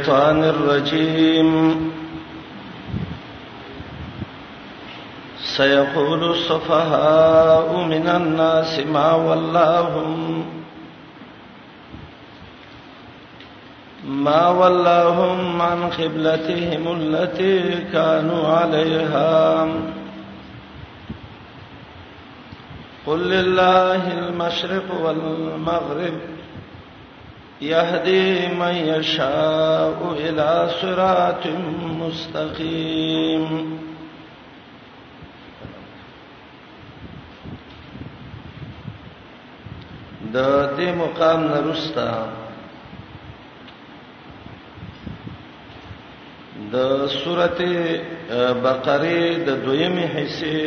[0.00, 1.52] الشيطان الرجيم
[5.56, 10.44] سيقول السفهاء من الناس ما ولاهم
[14.04, 19.68] ما ولاهم عن قبلتهم التي كانوا عليها
[23.06, 26.14] قل لله المشرق والمغرب
[27.60, 31.44] يهدي من يشاء الى صراط
[31.96, 33.44] مستقيم
[40.34, 40.36] د
[40.76, 42.08] دې مقام نرستا
[46.72, 47.74] د سورته
[48.68, 50.62] بقره د دویمه حصے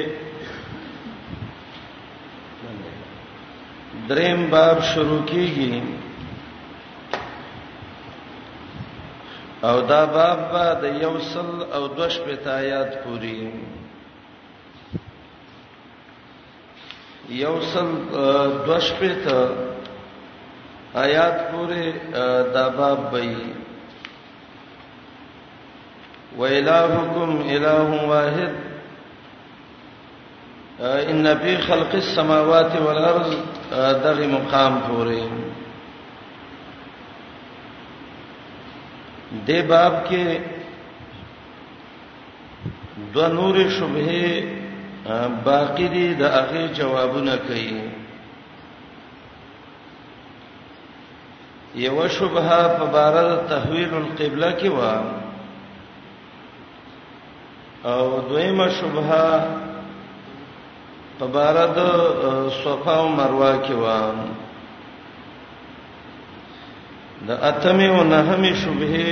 [4.13, 5.73] دریم باب شروع کیږي
[9.63, 13.51] او دا باب با د یو سل او دوش په آیات پوری
[17.29, 17.91] یو سل
[18.67, 19.39] دوش په ته
[21.03, 21.85] آیات پوری
[22.55, 23.31] دا باب بې
[26.39, 28.53] وَإِلَٰهُكُمْ إِلَٰهٌ وَاحِدٌ
[31.11, 33.31] إِنَّ فِي خَلْقِ السَّمَاوَاتِ وَالْأَرْضِ
[34.05, 35.21] دَغِ مُقَام پوری
[39.47, 40.23] د باب کې
[43.13, 47.73] دو نور شبهه باقی دي د هغه جوابونه کوي
[51.85, 54.79] یو شبهه په بار د تحویل القبله کې و
[57.93, 59.27] او دویمه شبهه
[61.19, 61.79] په بار د
[62.61, 63.85] صفا او مروه کې و
[67.27, 69.07] د اتمه او نهمه شبهه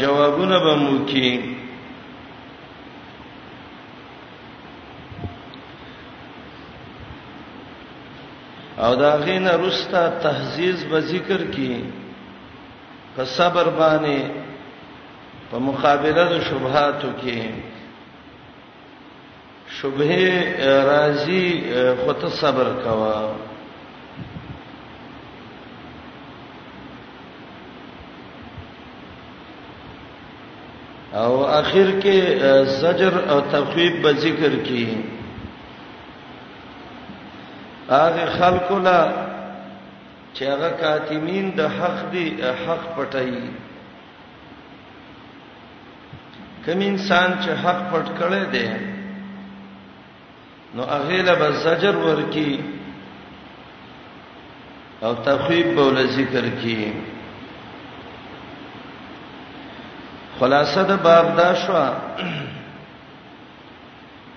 [0.00, 1.30] جوابونه به مو کې
[8.84, 11.84] او دا غینه رستا تهذیز به ذکر کی
[13.16, 14.20] په صبر باندې
[15.50, 17.40] په مقابله د شبهاتو کې
[19.78, 20.28] شبهه
[20.90, 21.46] راځي
[22.02, 23.49] خو ته صبر کوه
[31.12, 34.84] او اخر کې زجر او تخفیف به ذکر کی
[37.88, 39.00] هغه خلکو لا
[40.34, 42.24] چې هغه کاتمین د حق دی
[42.66, 43.32] حق پټي
[46.64, 48.70] کوم انسان چې حق پټ کړي دی
[50.74, 52.60] نو هغه له به زجر ورکی
[55.02, 56.92] او تخفیف به ول ذکر کی
[60.40, 61.74] خلاصه د باب دا شو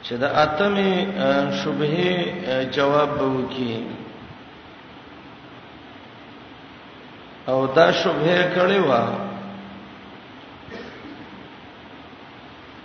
[0.06, 0.92] چې د اتمه
[1.60, 2.12] شبهه
[2.76, 3.74] جواب به وکي
[7.52, 9.04] او دا شبهه کړي وا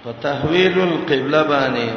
[0.03, 1.89] په تحویل القبله باندې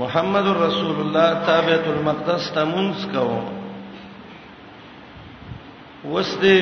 [0.00, 3.42] محمد رسول الله تابعۃ المقدس تمنس کوو
[6.12, 6.58] وس دې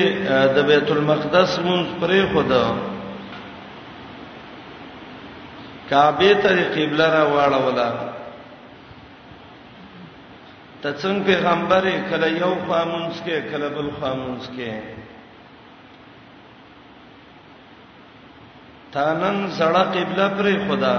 [0.55, 2.65] د بیت المقدس مون پرې خدا
[5.89, 7.89] کعبه ته قبله را واړولا
[10.81, 14.71] ته څنګه پیغمبر کله یو خامونس کې کله بل خامونس کې
[18.93, 20.97] تانن زړه قبله پر خدا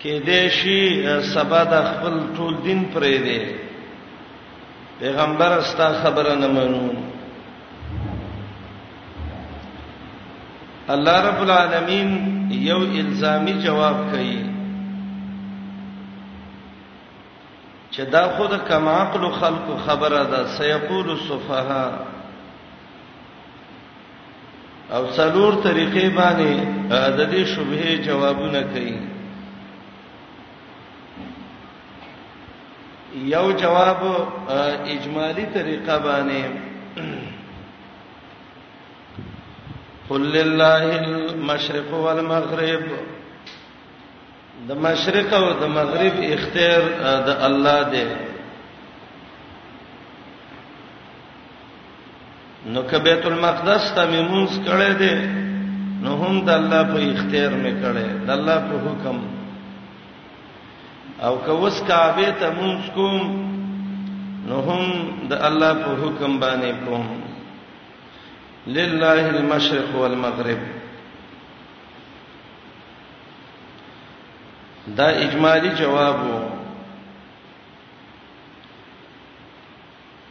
[0.00, 0.80] کې دې شي
[1.34, 3.40] سبا د خپل ټول دین پرې دی
[5.00, 6.88] پیغمبر استا خبره نه منو
[10.88, 14.38] الله رب العالمین یو الزامی جواب کوي
[17.90, 21.92] چې دا خود کما عقل خلق خبره ده سيقول السفهاء
[24.90, 26.52] او څلور طریقې باندې
[26.92, 29.13] د دې شبهه جوابونه کوي
[33.22, 34.00] یو جواب
[34.88, 36.42] اجمالی طریقه باندې
[40.08, 42.82] قل لله المشرق والمغرب
[44.68, 46.82] د مشرق او د مغرب اختیار
[47.26, 48.04] د الله دی
[52.72, 55.14] نو کبیت المقدس ته میمونس کړه دې
[56.02, 59.18] نو هم د الله په اختیار مې کړه د الله په حکم
[61.22, 63.22] او کوس کعبه ته مونږ کوم
[64.46, 64.86] نو هم
[65.32, 67.22] د الله په حکم باندې کوم
[68.78, 70.58] لله المشرق والمغرب
[75.00, 76.16] دا اجمالی جواب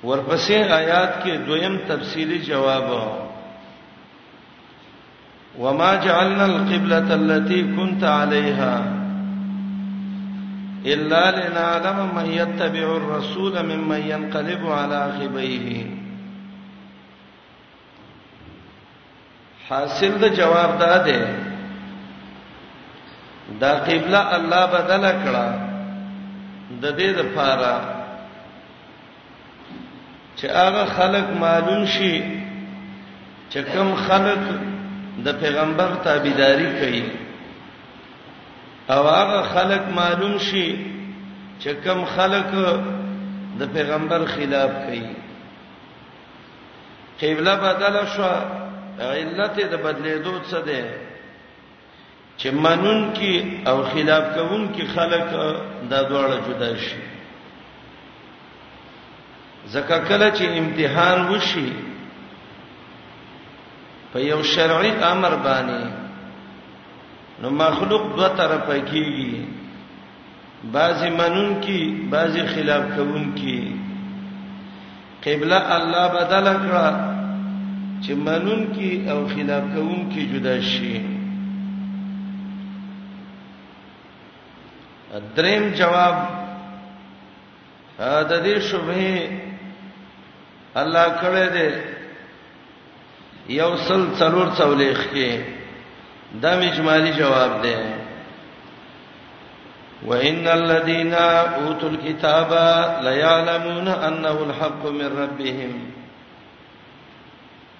[0.03, 2.83] ورپسې آیات کې دویم تفصیلی جواب
[5.59, 8.92] وما جعلنا القبلة التي كنت عليها
[10.85, 15.85] الا لنعلم من يتبع الرسول ممن ينقلب على عقبيه
[19.69, 21.35] حاصل د جواب دا ده
[23.61, 25.47] دا قبله الله بدل کړه
[26.83, 27.75] د دې لپاره
[30.37, 32.15] چې هغه خلق معلوم شي
[33.51, 34.41] چې کوم خلق
[35.25, 37.03] د پیغمبر تابعداري کوي
[38.89, 40.75] او هغه خلق معلوم شي
[41.59, 42.49] چې کم خلق
[43.59, 45.03] د پیغمبر خلاف کوي
[47.21, 48.25] قبله بدل شو
[48.99, 50.83] علت د بدلېدو څه ده
[52.37, 55.29] چې منون کې او خلاف کوون کې خلق
[55.89, 56.97] د دواړه جدا شي
[59.67, 61.71] زکه کله چې امتحان وشي
[64.13, 66.02] په یو شرعي امر باندې
[67.43, 69.45] نو مخلوق دو طرفه کیږي
[70.73, 71.77] بعضی منون کی
[72.11, 73.55] بعضی خلاف کوون کی
[75.23, 76.85] قبله الله بدل کړه
[78.03, 80.93] چې منون کی او خلاف کوون کی جدا شي
[85.39, 86.15] دریم جواب
[87.97, 89.07] دا دې شوبه
[90.75, 91.67] الله کړه دې
[93.57, 95.31] یو سل څلور څولېخ کې
[96.41, 97.75] دا مجمالی جواب دی
[100.05, 102.49] وان الذين اوتوا الكتاب
[103.03, 105.73] ليعلمون انه الحق من ربهم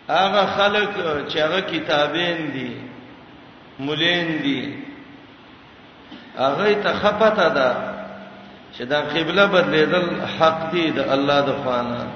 [0.09, 0.93] هغه خلق
[1.29, 2.71] چې هغه کتابین دي
[3.79, 4.73] مولین دي
[6.37, 7.75] هغه ته خپته ده
[8.77, 10.09] چې دا قبله بدلیدل
[10.39, 12.07] حق دي د الله د خوانه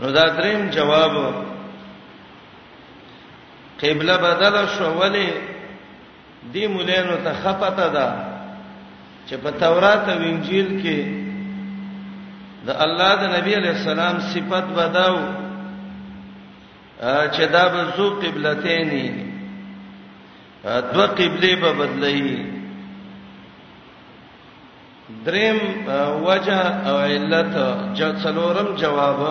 [0.00, 1.12] نو دا دریم جواب
[3.82, 5.28] قبله بدل شو ولی
[6.52, 8.06] دی مولانو ته خپته ده
[9.28, 10.98] چې په تورات او انجیل کې
[12.66, 15.16] د الله د نبی علی السلام صفت بداو
[17.02, 18.90] چې دا به زو قبلتین
[20.94, 22.46] دو قبله به بدلایي
[25.24, 25.58] دریم
[26.24, 26.58] وجه
[26.88, 27.52] او علت
[28.22, 29.22] څلورم جواب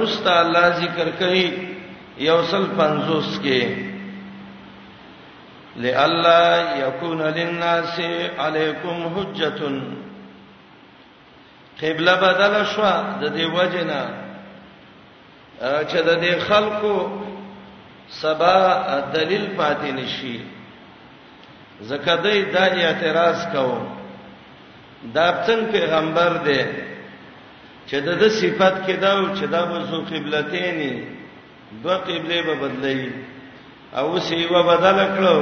[0.00, 1.50] رستا الله ذکر کوي
[2.18, 3.88] یوصل پنځوس کې
[5.76, 7.98] لئلا یکون للناس
[8.44, 9.60] علیکم حجۃ
[11.80, 12.82] قبله بدل شو
[13.20, 14.02] د دې وجنه
[15.60, 16.96] چې د دې خلقو
[18.20, 18.56] سبا
[19.14, 20.40] دلیل پاتې نشي
[21.80, 23.78] زکه دای د اعتراض کو
[25.14, 26.62] دا څنګه پیغمبر دی
[27.88, 31.19] چې د صفات کې دا او چې دا وزو قبلتینی
[31.82, 33.10] دوه قبله به بدلې
[33.98, 35.36] او سیوا بدل کړو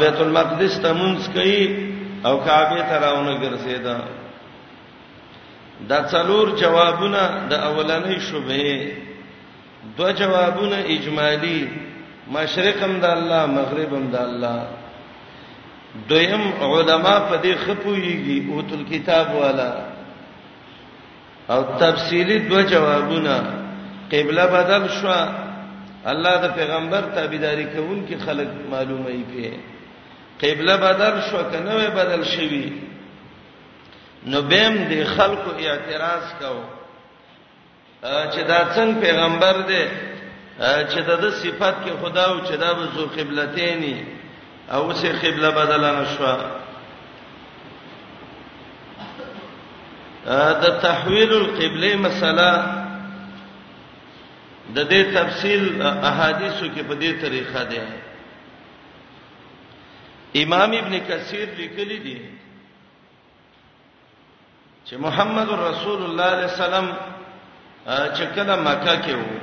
[0.00, 1.62] بیت المقدس تمونس کوي
[2.26, 3.98] او کعبه ته راونه ګرځیدا
[5.88, 8.92] دا څلور جوابونه د اولنې شوبه
[9.96, 11.60] دوه جوابونه اجمالی
[12.36, 14.60] مشرقم د الله مغربم د الله
[16.08, 19.72] دویم علما په دې خپويږي اوتل کتاب والا
[21.50, 23.63] او تفصیلی دوه جوابونه
[24.14, 25.08] قبله بدل شو
[26.06, 29.26] الله د پیغمبر تابعداري کوونکې خلک معلومه یې
[30.38, 32.72] په قبله بدل شو کنه بدل شوی
[34.26, 36.56] نو بهم د خلکو اعتراض کو
[38.02, 39.84] چې دا څنګه پیغمبر دی
[40.60, 44.04] چې د د صفات کې خدا او چې دا به زو قبلتینی
[44.72, 46.36] او سه قبله بدل نه شو
[50.26, 52.83] دا تحویل القبله مسله
[54.72, 57.84] د دې تفصیل احادیثو کې په دې طریقه ده
[60.42, 62.18] امام ابن کثیر لیکلی دی
[64.86, 66.86] چې محمد رسول الله صلی الله علیه وسلم
[68.16, 69.34] چې کله مکه کې وو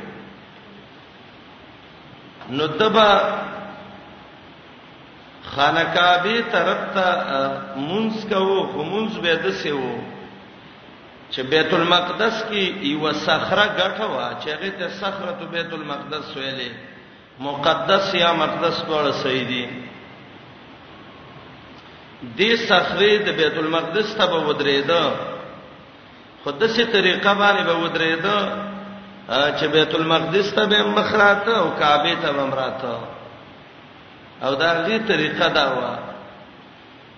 [2.57, 3.11] نو دبا
[5.53, 7.05] خانقابه ترته
[7.87, 9.93] مونږ کو خمونز به دسه وو
[11.35, 16.27] چې بیت المقدس کې یو صخره غټه وا چې هغه ته صخره تو بیت المقدس
[16.37, 16.69] ویلې
[17.47, 19.65] مقدس یا مقدس پر سیدی
[22.37, 25.03] دې صخره د بیت المقدس ته به ودرېده
[26.45, 28.37] خدسه طریقه باندې به ودرېده
[29.29, 32.95] چې بیت المقدس ته به مخراته او کعبه ته به مراته
[34.43, 35.79] او دا غي طریقه دا و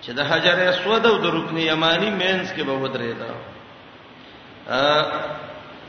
[0.03, 3.51] چې د حجر اسود او د رکن یمانی مینس کې به ودرېده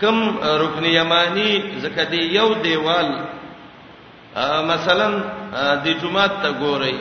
[0.00, 3.08] کم رکن یمانی زکه دی یو دیوال
[4.68, 5.10] مثلا
[5.84, 6.96] د جمعه ته ګورئ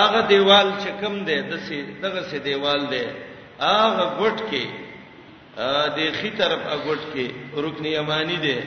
[0.00, 3.04] هغه دیوال چې کم دی د سي دغه سي دیوال دی
[3.60, 4.64] هغه ګټ کې
[5.96, 7.26] د خي طرف اګټ کې
[7.64, 8.60] رکن یمانی دی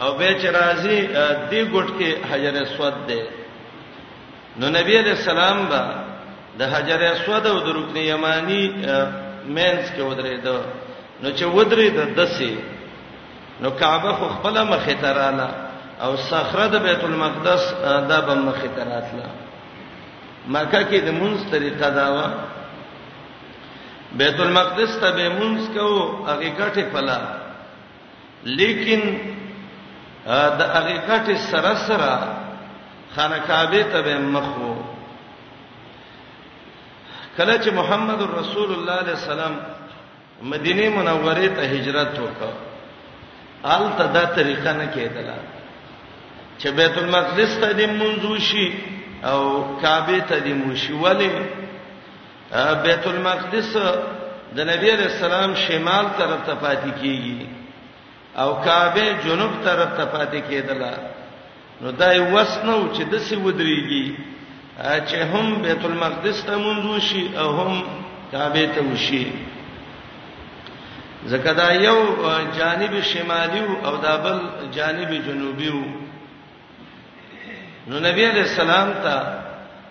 [0.00, 0.98] او به چې راځي
[1.50, 3.20] د ګټ کې حجر اسود دی
[4.56, 5.82] نو نبی علیہ السلام با
[6.58, 8.62] د حجر اسود او د رکن یمانی
[9.44, 10.56] مینس کې ودرېدو
[11.22, 12.54] نو چې ودرې د دسي
[13.60, 15.48] نو کعبه خو خپل مخه تراله
[16.04, 17.64] او صخره د بیت المقدس
[18.08, 19.26] دا به مخه تراتله
[20.48, 22.20] مکه کې د مونږ طریقه دا و
[24.20, 25.88] بیت المقدس ته به مونږ کو
[26.28, 27.18] هغه ګټه پلا
[28.58, 29.02] لیکن
[30.58, 32.36] د هغه ګټه سره سره
[33.16, 34.74] خانه کعبه ته به مخ وو
[37.38, 39.54] کله چې محمد رسول الله صلی الله علیه وسلم
[40.42, 42.52] مدینه منوره ته هجرت وکړ
[43.74, 45.38] آل ته دا طریقه نه کېدله
[46.60, 48.66] چې بیت المقدس ته دې منځو شي
[49.24, 51.30] او کعبه ته دې موشي ولی
[52.84, 53.76] بیت المقدس
[54.56, 57.46] د نبی علیہ السلام شمال طرف ته پاتې کیږي
[58.38, 60.92] او کعبه جنوب طرف ته پاتې کیدله
[61.80, 64.06] نو دای وسنو چې د سی ودرېږي
[65.08, 67.82] چې هم بیت المقدس ته منځو شي او هم
[68.32, 69.24] کعبه ته وشي
[71.26, 71.98] زکه دا یو
[72.58, 74.40] جانب شمالي او دا بل
[74.72, 75.84] جانب جنوبي وو
[77.88, 79.22] نو نبی عليه السلام ته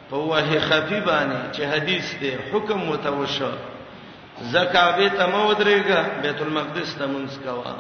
[0.10, 3.52] په وه خفي باندې چې حدیث دی حکم متوشو
[4.42, 7.76] زکابه ته مو درېګه بیت المقدس ته مونږ کوا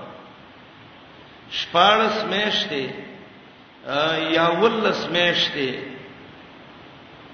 [1.51, 2.89] شپارس میشته
[4.35, 5.75] یا ولس میشته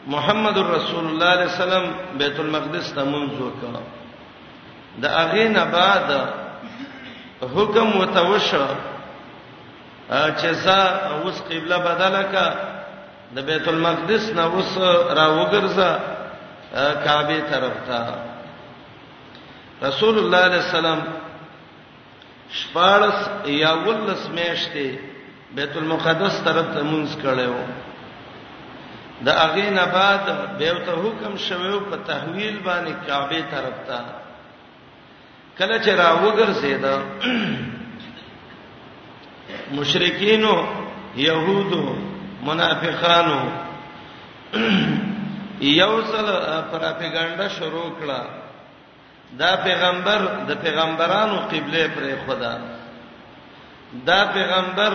[0.07, 3.83] محمد رسول الله صلی الله علیه وسلم بیت المقدس ته مونږ وکړو
[5.01, 6.07] د اغه نه بعد
[7.55, 8.67] حکم متوشه
[10.11, 10.81] چې ځا
[11.21, 12.47] اوس قبله بدله کا
[13.35, 14.77] د بیت المقدس نه اوس
[15.17, 15.91] را وګرځه
[17.05, 18.01] کعبه طرف ته
[19.87, 20.99] رسول الله علیه السلام
[22.49, 24.99] شپارس یا ولس میشته
[25.55, 27.61] بیت المقدس طرف ته مونږ کړهو
[29.25, 30.23] د اغه نه بعد
[30.57, 33.99] به ته حکم شویو په تحویل باندې کعبه طرف ته
[35.59, 36.85] کله چې را وګرځید
[39.77, 40.53] مشرکینو
[41.17, 41.85] يهودو
[42.47, 43.39] منافقانو
[45.61, 46.27] یو څل
[46.71, 48.19] پراپګاندا شروع کړه
[49.39, 52.53] دا پیغمبر د پیغمبرانو قبله پر خدا
[54.09, 54.93] دا پیغمبر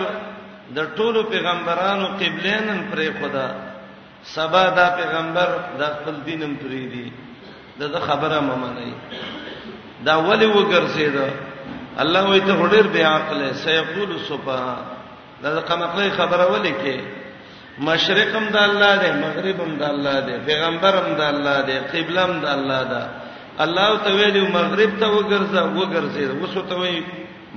[0.75, 3.47] د ټولو پیغمبرانو قبله نن پر خدا
[4.35, 5.49] سبا دا پیغمبر
[5.79, 7.11] د خپل دینم پری دی
[7.79, 8.93] دغه خبره ممنه
[10.05, 11.15] دا ولی وګرځید
[12.01, 14.61] الله وی ته هډیر بیا عقل سيقول سفا
[15.43, 16.97] دا قمقله خبره ولي کې
[17.87, 22.81] مشرقم د الله دی مغربم د الله دی پیغمبرم د الله دی قبلم د الله
[22.91, 23.01] دی
[23.65, 27.03] الله ته ویلو مغرب ته وګرځا وګرځید وسو ته وی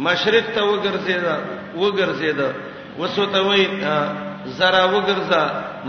[0.08, 1.24] مشرق ته وګرځید
[1.76, 2.40] وګرځید
[2.98, 3.62] وسو ته وی
[4.58, 5.44] زرا وګرځا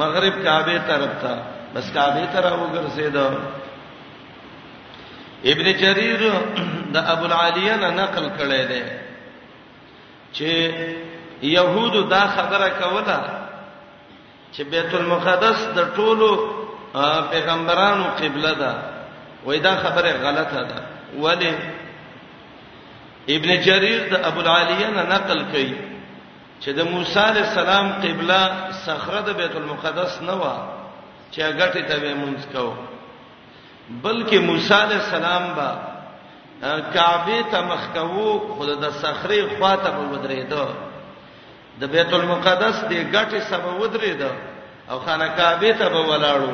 [0.06, 1.34] مغرب کعبه طرف ته
[1.76, 3.18] بس کعبه طرف وګرځید
[5.52, 6.22] ابن جرير
[6.94, 8.84] د ابو العالیه نه نقل کړی دی
[10.36, 10.52] چې
[11.56, 13.18] يهودو دا خبره کوله
[14.54, 16.28] چې بیت المقدس د ټولو
[17.34, 18.72] پیغمبرانو قبله ده
[19.46, 20.80] وای دا خبره غلطه ده
[21.26, 21.54] ولی
[23.38, 25.74] ابن جرير د ابو العالیه نه نقل کړي
[26.64, 30.46] چې د موسی علی السلام قبله صخره د بیت المقدس نه و
[31.32, 32.74] چې هغه ته به مونږ کوو
[33.90, 35.72] بلکې موسی علی السلام با
[36.94, 40.66] کعبه ته مخکوو خود د صخرې خواته به ودرېدو
[41.80, 44.30] د بیت المقدس دی ګټه سبا ودرېدو
[44.92, 46.54] او خانه کعبه ته به ولاړو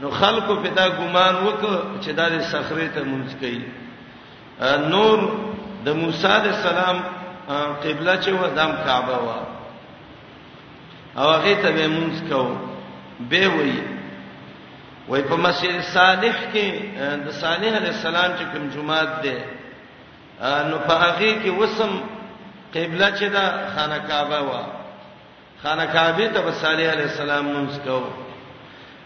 [0.00, 3.62] نو خلکو په دا ګمان وکړ چې دا د صخرې ته مونږ کوي
[4.90, 5.18] نور
[5.84, 7.00] د موسی علی السلام
[7.84, 9.30] قبله چې و دم کعبه و
[11.20, 12.56] او هغه ته به مونږ کوو
[13.28, 14.01] به وایي
[15.08, 16.66] وای په مسجد صالح کې
[17.26, 19.36] د صالح علی السلام چې کوم جمعات ده
[20.70, 21.92] نو په هغه کې وسم
[22.74, 23.44] قبله چې دا
[23.76, 24.62] خانه کعبه وا
[25.62, 28.04] خانه کعبه ته صالح علی السلام مونږ کو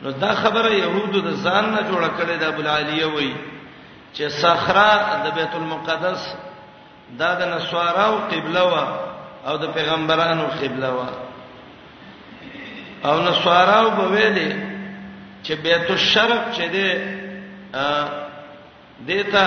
[0.02, 3.32] نو دا خبره يهودو د ځان نه جوړه کړې د ابو العالیه وای
[4.14, 6.28] چې صخره د بیت المقدس
[7.22, 8.84] دا د نسواراو قبله وا
[9.46, 11.08] او د پیغمبرانو قبله وا
[13.10, 14.65] او نسواراو به ویلي
[15.46, 16.88] چې بیت الشرف چې دی
[19.06, 19.46] دیتا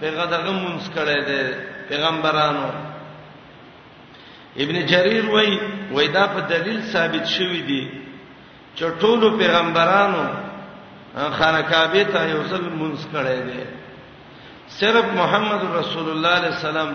[0.00, 1.42] پیغمبرغه مونږ کړه دی
[1.88, 2.68] پیغمبرانو
[4.62, 5.50] ابن جرير وای
[5.92, 7.82] وای دا په دلیل ثابت شوی دی
[8.76, 10.24] چې ټولو پیغمبرانو
[11.38, 13.60] خانه کعبه ته یو ځل مونږ کړه دی
[14.78, 16.90] صرف محمد رسول الله علیه السلام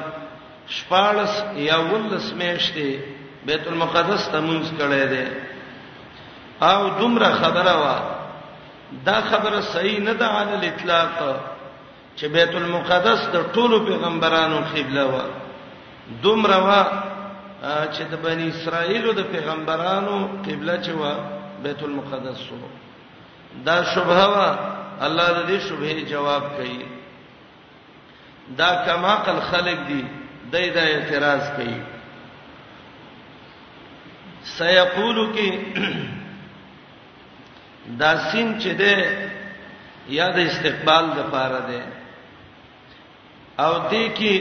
[0.75, 3.00] شپارس یا ولس میشته
[3.48, 5.27] بیت المقدس ته مونږ کړه دی
[6.74, 8.14] او دومره خبره وا
[9.06, 11.10] دا خبره صحیح نه ده علی الاطلاق
[12.18, 15.20] چې بیت المقدس د ټولو پیغمبرانو قبله و
[16.22, 16.86] دومره وا
[17.94, 21.04] چې د بنی اسرائیل د پیغمبرانو قبله چې و
[21.63, 22.56] بیت المقدس و
[23.65, 24.58] دا شبهه وا
[25.01, 26.80] الله د دې شبهه جواب کوي
[28.58, 30.06] دا کما قل خلق دی
[30.51, 31.82] دای دا اعتراض کوي
[34.44, 35.54] سيقول کې
[38.00, 39.18] دا سین چې ده
[40.18, 41.82] یا د استقبال د پاره ده
[43.65, 44.34] او دې کې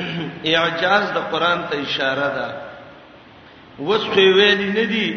[0.50, 2.48] اعجاز د قران ته اشاره ده
[3.86, 5.08] وڅې ویلې نه دي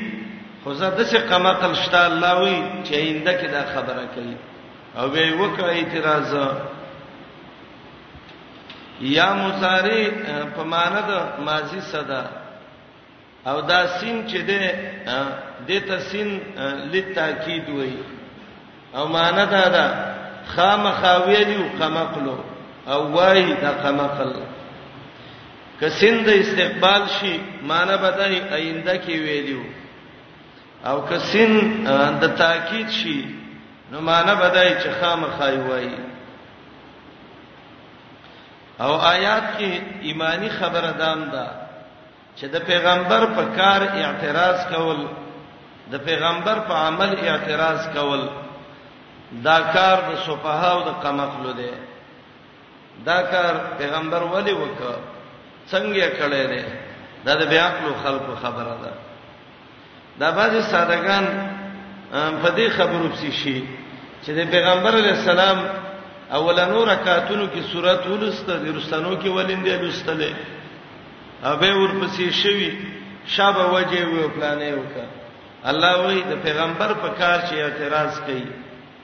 [0.64, 4.36] خو زه د څه قماقل شته الله وی چې اینده کې دا خبره کوي
[4.98, 6.32] او به وکړه اعتراض
[9.16, 10.12] یا مصاری
[10.56, 11.12] په معنا د
[11.48, 12.24] ماضی صدا
[13.50, 14.62] او دا سین چې ده
[15.68, 16.30] د تسین
[16.94, 17.96] لتاکید وای
[18.98, 19.86] او معنا دا ده
[20.56, 22.38] خامخاوی دی قمقلو
[22.88, 24.32] او وای دا قمقل
[25.82, 29.64] کسند استقبال شي معنا بدای آینده کې ویلو
[30.86, 31.52] او کسین
[32.22, 33.26] د تاکید شي
[33.92, 35.90] نو معنا بدای چې خامخای وای
[38.80, 41.46] او آیات کې ایمانی خبره دام ده دا
[42.38, 45.06] چې د پیغمبر په کار اعتراض کول
[45.92, 48.20] د پیغمبر په عمل اعتراض کول
[49.48, 51.72] دا کار د صفها او د قمقلو دی
[53.10, 54.94] دا کار پیغمبر ولی وکړ
[55.72, 56.64] څنګه کړی دی
[57.26, 58.92] دا د بیا خپل خلکو خبره ده
[60.20, 61.26] دا بعضی سادهګان
[62.42, 63.64] په دې خبرو پسې شي
[64.24, 65.58] چې د پیغمبر علی السلام
[66.38, 70.32] اولنو رکعاتونو کې سورۃ ولسته د رسانو کې ولندې لستلې
[71.44, 72.72] هغه ورپسې شوی
[73.28, 75.08] شابه وجه وی پلانې وکړه
[75.72, 78.48] الله وی د پیغمبر په کار چې اعتراض کوي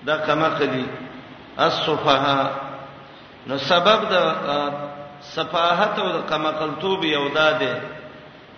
[0.08, 0.86] دا کمخ دي
[1.58, 2.42] الصفها
[3.48, 4.16] نو سبب د
[5.36, 7.72] صفاحت او د کمقلتوب یو داده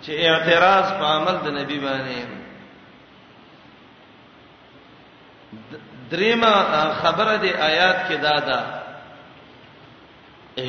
[0.03, 2.19] چې اعتراض په عمل د نبی باندې
[6.11, 6.53] دریمه
[7.01, 8.59] خبره دی آیات کې دادا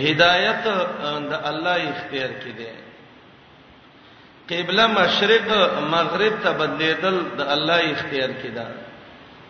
[0.06, 0.64] هدایت
[1.30, 2.70] د الله اختیار کې دی
[4.50, 8.66] قبله مشرق مغرب ته بدلیدل د الله اختیار کیدا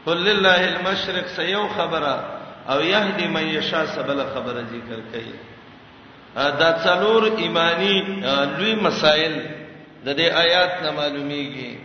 [0.07, 2.24] قل لله المشرق سيو خبره
[2.68, 5.35] او يهدي من يشاء سبل خبره ذکر کړي
[6.59, 8.00] دا څلور ایمانی
[8.59, 9.33] لوی مسائل
[10.05, 11.78] د دې آیات نه معلومیږي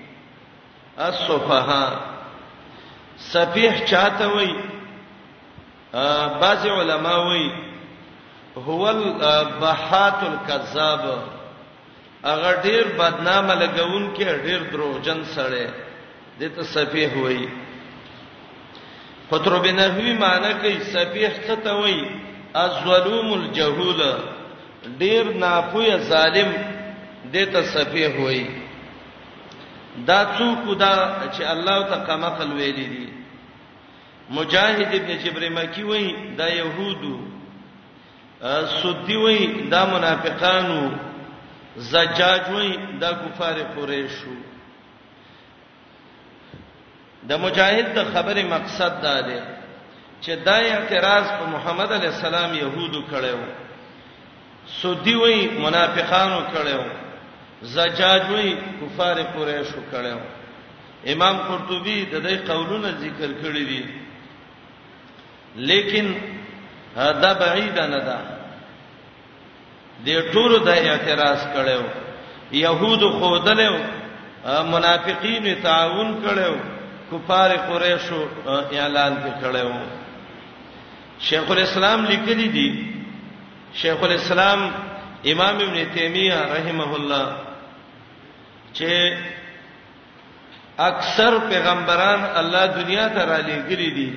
[0.98, 2.00] الصفها
[3.32, 4.56] صفیح چاته وای
[6.42, 7.50] بعض علما وای
[8.68, 11.04] هو البحات الكذاب
[12.26, 15.74] هغه ډیر بدنامه لګون کې ډیر دروغجن سره
[16.40, 17.46] دته سفیح وای
[19.30, 22.02] پتر بن هوی معنی کوي سفیح څه ته وای
[22.54, 24.02] ازلوم الجهول
[25.00, 26.50] ډیر ناپوهه ظالم
[27.34, 28.46] دته سفیح وای
[30.08, 30.94] دا څوک دا
[31.36, 33.08] چې الله ته قمقل ویلي دي
[34.30, 36.06] مجاهد ابن جبر مکی وای
[36.38, 37.16] دا يهودو
[38.82, 40.92] سودی وای دا منافقانو
[41.78, 44.36] زجاج وای دا کفار قریشو
[47.30, 49.40] د مجاهد د خبره مقصد دا دی
[50.24, 53.38] چې دا اعتراض په محمد علی السلام يهودو کړو
[54.82, 56.82] سودی وای منافقانو کړو
[57.74, 60.18] زجاج وای کفار قریشو کړو
[61.14, 63.84] امام قرطبی د دې قولونه ذکر کړی دي
[65.56, 66.16] لیکن
[66.96, 68.37] دا بعید نه ده
[70.06, 71.82] دې ټول د اعتراض کړو
[72.64, 73.74] يهود خودلو
[74.74, 76.54] منافقین تعاون کړو
[77.12, 78.22] کفار قریشو
[78.82, 79.70] اعلان کړو
[81.30, 82.70] شیخ الاسلام لیکلی دی
[83.82, 84.60] شیخ الاسلام
[85.32, 87.26] امام ابن تیمیه رحمه الله
[88.74, 89.14] چې
[90.90, 94.12] اکثر پیغمبران الله دنیا ته را لېګلې دي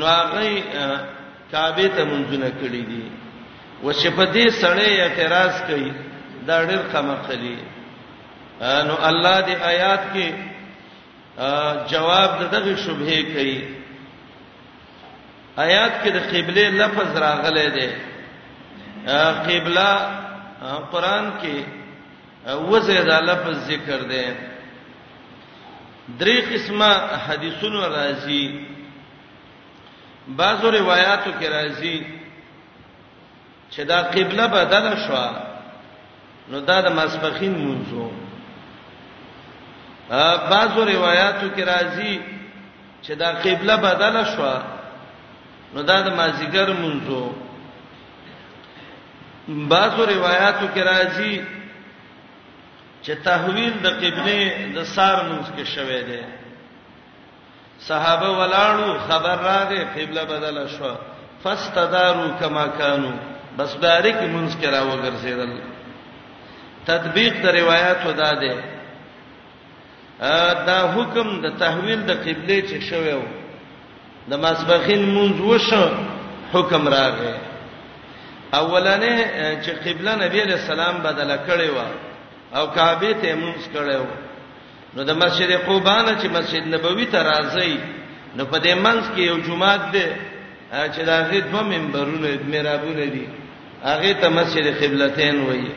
[0.00, 0.44] نو هغه
[1.52, 3.02] کعبه ته منځونه کړې دي
[3.84, 5.90] و شپدي سړی اعتراض کوي
[6.46, 7.56] دا ډېر قمقلي
[8.88, 10.28] نو الله دې آیات کې
[11.92, 13.60] جواب دغه شبهه کوي
[15.66, 17.90] آیات کې د قبله لفظ راغلی دی
[19.48, 19.90] قبله
[20.92, 21.56] قران کې
[22.50, 24.28] وزه دا لفظ ذکر دی
[26.18, 26.90] درې قسمه
[27.28, 28.44] حدیثونو راځي
[30.28, 32.17] بعضو روایتو کې راځي
[33.70, 35.14] چې دا قبله بدل شو
[36.50, 38.06] نو دا د مسبخین منځو
[40.20, 42.14] ا بعضو روایتو کې راځي
[43.04, 44.52] چې دا قبله بدل شو
[45.74, 47.22] نو دا د مازیګر منځو
[49.72, 51.34] بعضو روایتو کې راځي
[53.04, 54.38] چې تحویل د قبله
[54.76, 56.22] د سار منځ کې شوه دی
[57.88, 60.94] صحابه ولاړو خبر راغې قبله بدل شو
[61.42, 63.16] فاستداروا کما كانوا
[63.58, 65.52] بس بارک منځ کې را وګرځیدل
[66.90, 68.54] تطبیق د روایت ودا ده
[70.68, 73.20] دا حکم د تحویل د قبله چې شوو
[74.30, 75.86] د مسبخین منځ وشو
[76.52, 77.34] حکم راغی
[78.60, 79.16] اولنې
[79.64, 81.78] چې قبله نبی له سلام بدله کړې و
[82.58, 84.04] او کعبه ته منځ کړو
[84.94, 87.76] نو د مسجد قباء نه چې مسجد نبوي ته راځي
[88.36, 90.08] نو په دې منځ کې یو جمعات ده
[90.92, 93.28] چې دا غي دوه منبرونه مرابونه دي
[93.82, 95.72] هغه ته مسجد قبلتین وایي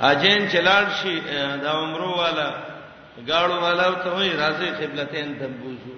[0.00, 1.20] اجین چلاړ شي
[1.62, 2.48] دا عمرو والا
[3.28, 5.96] گاړو والا ته وایي راځي قبلتین ته بوزو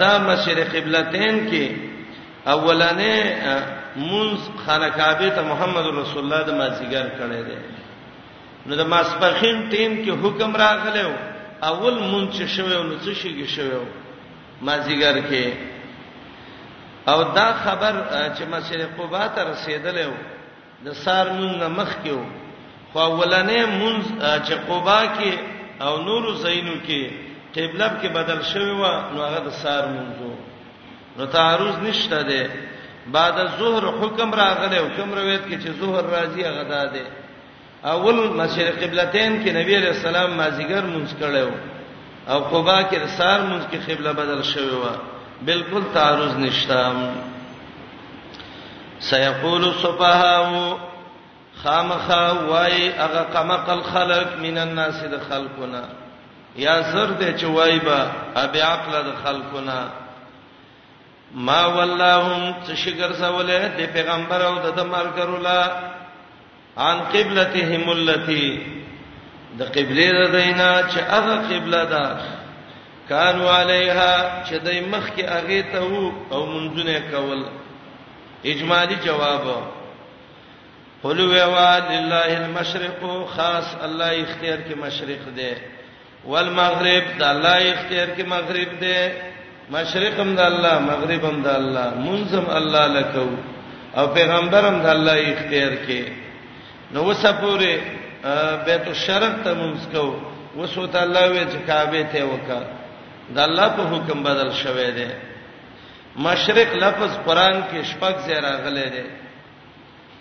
[0.00, 1.92] دا مسجد قبلتین کې
[2.46, 3.16] اولانې
[3.96, 7.58] منز خانقابه ته محمد رسول الله د مازیګر کړي دي
[8.66, 11.12] نو د ماسپخین ټیم کې حکم راغلو
[11.70, 13.86] اول منځ شوه نو څه شي کې شوه
[14.68, 15.44] مازیګر کې
[17.08, 17.94] او دا خبر
[18.38, 20.14] چې مسجد قباء ته رسیدلې و
[20.84, 22.24] د سار مونږ مخ کې و
[22.92, 24.02] خو اولنې مونږ
[24.46, 25.32] چې قباء کې
[25.84, 27.02] او نور زینو کې
[27.56, 28.84] قبله کې بدل شوی و
[29.14, 30.30] نو هغه د سار مونږو
[31.16, 32.50] نو تعرض نشته ده
[33.06, 37.04] بعد ظهر حکم راغله حکم روایت کې چې ظهر راځي غدا ده
[37.84, 41.48] اول مسجد قبلتین کې نبی علیہ السلام مازیګر مونږ کړو
[42.30, 44.84] او قباء کې سار مونږ کې قبله بدل شوی و
[45.46, 46.82] بالکل تعرض نشتا
[49.00, 50.78] سيقول السفهاء
[51.62, 55.82] خامخا وای هغه قمقل خلق من الناس د خلقنا
[56.56, 57.98] یا زر دې چوي با
[58.36, 59.78] ابي عقل د خلقنا
[61.34, 65.62] ما واللهم تشکر سواله د پیغمبر او د مرګرو لا
[66.76, 68.46] عن قبلتهم التي
[69.58, 72.16] د قبله ردینا چې هغه قبله ده
[73.08, 77.42] کانو علیها چې دای مخ کې اغه ته وو او منځونه کول
[78.54, 79.46] اجمالی جواب
[81.02, 83.00] قلو وا لله المشرق
[83.36, 85.52] خاص الله اختیار کې مشرق دی
[86.26, 88.98] والمغرب د الله اختیار کې مغرب دی
[89.76, 93.28] مشرق هم د الله مغرب هم د الله منظم الله لکو
[93.96, 96.10] او پیغمبر هم د الله اختیار کې
[96.94, 97.78] نو وسپوره
[98.66, 100.16] بیت الشرق ته منځ کو
[100.56, 102.62] وسوت الله وې چې کعبه ته وکړه
[103.34, 105.08] د الله په حکم بدل شوه دی
[106.26, 109.04] مشرق لفظ قران کې شپږ ځای راغلي دی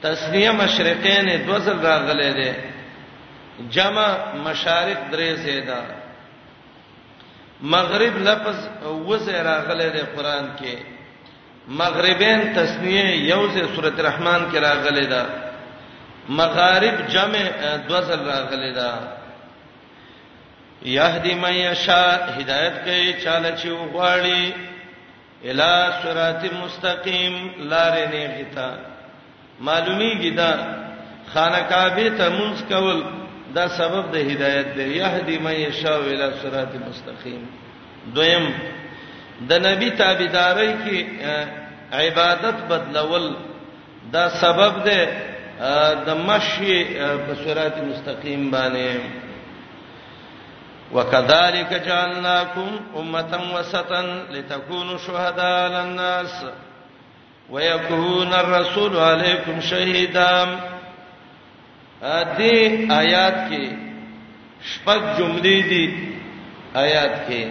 [0.01, 2.51] تسنیه مشرقین دو ځل راغلي دی
[3.75, 4.07] جمع
[4.45, 5.81] مشارق درې ځای دا
[7.73, 8.57] مغرب لفظ
[9.07, 10.75] وځه راغلي دی قران کې
[11.81, 15.25] مغربین تسنیه یوځه سورۃ الرحمن کې راغلي ده
[16.29, 17.43] مغارب جمع
[17.87, 18.91] دو ځل راغلي ده
[20.85, 22.03] یهدی من یشا
[22.39, 24.53] هدایت کوي چاله چې وغواړي
[25.45, 28.69] الی صراط مستقیم لارې نه غیتا
[29.65, 30.51] معلومیږي دا
[31.33, 33.03] خانقابه ته مونږ کول
[33.55, 37.47] دا سبب د هدایت دی یهدی من یشا الی صراط مستقیم
[38.15, 38.53] دویم
[39.49, 41.05] د نبی تابعداري کې
[41.93, 43.35] عبادت بدلول
[44.13, 45.05] دا سبب دی
[46.05, 46.83] د مشي
[47.27, 48.95] په صراط مستقیم باندې
[50.93, 54.01] وكذلك جعلناكم امه وسطا
[54.31, 56.45] لتكونوا شهداء على الناس
[57.49, 60.45] ويكون الرسول عليكم شهيدا
[62.37, 63.77] دې آیات کې
[64.71, 65.93] شپږ جملې دي
[66.75, 67.47] آیات کې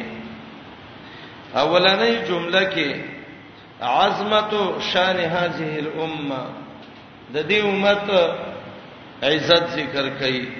[1.54, 3.00] اولنې جمله کې
[3.82, 6.44] عظمت شان هذه الامه
[7.34, 8.34] د دې امت
[9.22, 10.59] عزت ذکر کړي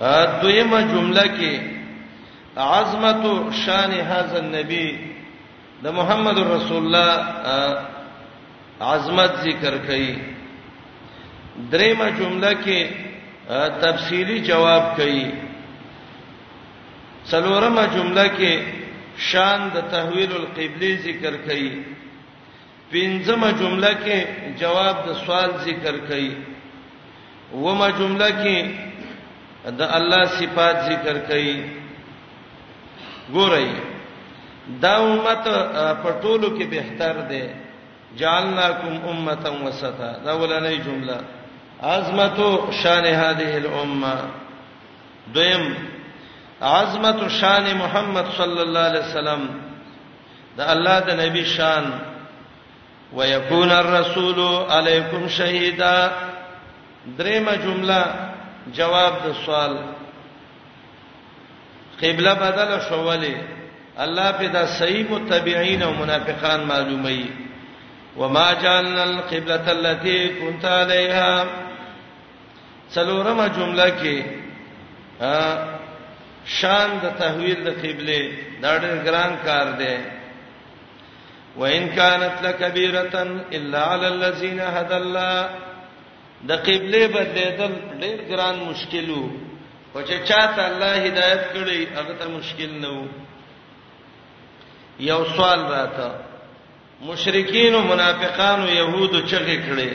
[0.00, 1.60] دویمه جمله کې
[2.68, 3.22] عظمت
[3.64, 4.86] شان هاذا النبي
[5.84, 7.66] د محمد رسول الله
[8.92, 10.18] عظمت ذکر کړي
[11.76, 12.80] دریمه جمله کې
[13.84, 15.26] تفصیلی جواب کړي
[17.30, 18.52] څلورمه جمله کې
[19.30, 21.70] شان د تحویل القبلی ذکر کړي
[22.92, 24.18] پنځمه جمله کې
[24.64, 26.30] جواب د سوال ذکر کړي
[27.64, 28.88] ومه جمله کې
[29.68, 31.64] دا الله صفات ذکر کړي
[33.32, 33.68] ګورئ
[34.82, 35.44] دا امت
[36.02, 37.54] پټولو کې بهتر ده
[38.16, 41.20] جعلناکم امتا وسطا دا ولنۍ جمله
[41.82, 42.36] عظمت
[42.82, 44.14] شان هذه الامه
[45.34, 45.74] دویم
[46.62, 49.46] عظمت شان محمد صلی الله علیه وسلم
[50.56, 51.90] دا الله د نبی شان
[53.12, 54.40] ويكون الرسول
[54.72, 56.10] علیکم شهیدا
[57.18, 58.04] دریمه جمله
[58.66, 59.72] جواب د سوال
[62.02, 63.34] قبله بدل شوولې
[64.04, 67.26] الله په دا صحیح متبعين او منافقان معلومي
[68.16, 71.44] وما جعلنا القبلة التي كنت عليها
[72.94, 74.16] څلورمه جمله کې
[76.46, 79.96] شان د تحویل د قبله دا ډېر ګران کار دی
[81.56, 83.14] وان كانت لكبيره
[83.54, 85.48] الا على الذين هدى الله
[86.48, 89.22] د قبله بدلیدل ډېر ګران مشکلو
[89.94, 93.04] او چې چاته الله هدایت کړی هغه ته مشکل نه وو
[95.10, 96.08] یو سوال راته
[97.10, 99.90] مشرکین او منافقان او يهود چغې کړي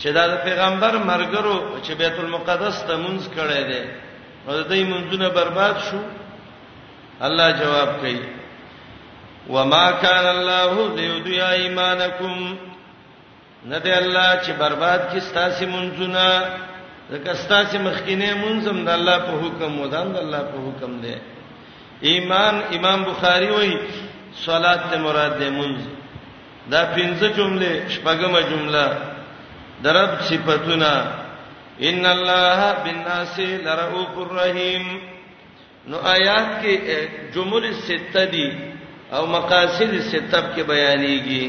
[0.00, 3.82] چې دا د پیغمبر مرګرو چې بیت المقدس ته مونږ کړي دي
[4.48, 5.98] نو دوی مونږونه برباد شو
[7.26, 8.20] الله جواب کوي
[9.48, 12.32] وما كان الله ليضيع ايمانكم
[13.72, 16.26] نه دی الله چې برباد کی ستاسو منځونه
[17.12, 21.14] ځکه ستاسو مخکینه منځم د الله په حکم ودان د الله په حکم دی
[22.10, 23.74] ایمان امام بخاری وایي
[24.46, 25.78] صلات ته مراد دی منځ
[26.72, 28.86] دا پنځه جمله شپږمه جمله
[29.84, 30.92] درب صفاتونه
[31.88, 33.34] ان الله بالناس
[33.66, 34.84] لرؤوف الرحیم
[35.90, 36.72] نو آیات کې
[37.34, 38.46] جمل سته دي
[39.16, 41.44] او مقاصد سته کې بیانېږي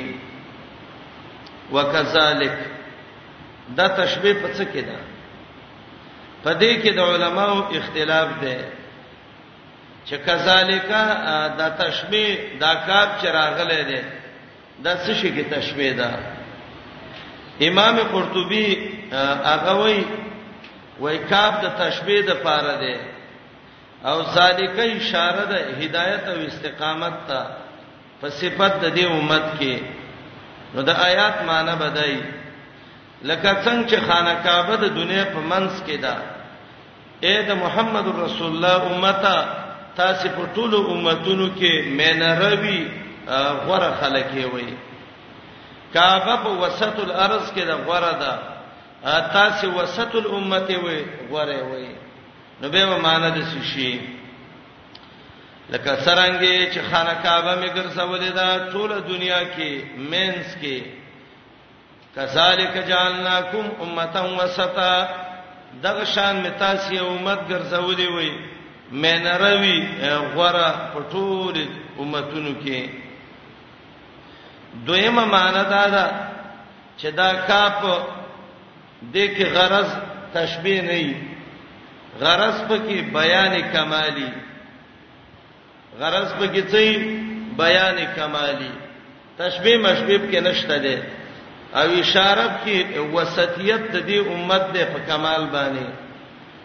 [1.73, 2.56] وکذالک
[3.77, 4.97] دا تشبیه په څه کې ده
[6.43, 8.56] په دې کې د علماو اختلاف ده
[10.08, 10.86] چې کذالک
[11.60, 14.01] دا تشبیه دا کاپ چراغله ده
[14.86, 16.10] دا څه شي کې تشبیه ده
[17.69, 18.67] امام قرطبي
[19.51, 20.06] هغه وایي
[20.99, 22.95] وای کاپ د تشبیه د پاره ده
[24.10, 27.41] او سالکه اشاره ده هدایت او استقامت ته
[28.21, 29.75] په صفت د دې امت کې
[30.75, 32.17] نو د آیات معنی بدای
[33.30, 36.15] لکه څنګه چې خانه کعبه د دنیا په منس کې ده
[37.23, 39.36] اې د محمد رسول الله امته
[39.99, 42.82] تاسو په ټول امتونو کې مینروي
[43.65, 44.73] غوړه خلک وي
[45.93, 48.34] کعبه په وسط الارض کې ده غوړه ده
[49.38, 50.99] تاسو وسط الامه وي
[51.30, 51.89] غوړه وي
[52.62, 53.38] نو به معنی د
[53.73, 53.91] شي
[55.69, 59.71] لکه سرانګي چې خانقابه می ګرځولې دا ټول دنیا کې
[60.12, 60.77] مینس کې
[62.15, 64.93] کذالک جعلناکم امه وسطا
[65.84, 68.32] دغه شان می تاسو یو امت ګرځولې وې
[68.91, 69.88] مینروي
[70.36, 71.56] غره په ټول
[71.99, 72.82] امتونو کې
[74.88, 76.06] دویمه معنی دا ده
[76.99, 78.08] چې دا کاپ
[79.13, 79.89] دغه غرض
[80.34, 81.15] تشبیه نه
[82.21, 84.30] غرض پکې بیان کمالی
[85.99, 86.83] غرض پکې څه
[87.62, 88.71] بیان کمالی
[89.38, 90.95] تشبیه مشبیه کې نشته ده
[91.81, 92.77] او اشاره کې
[93.15, 95.88] وسطیت د دې امت ده په کمال باندې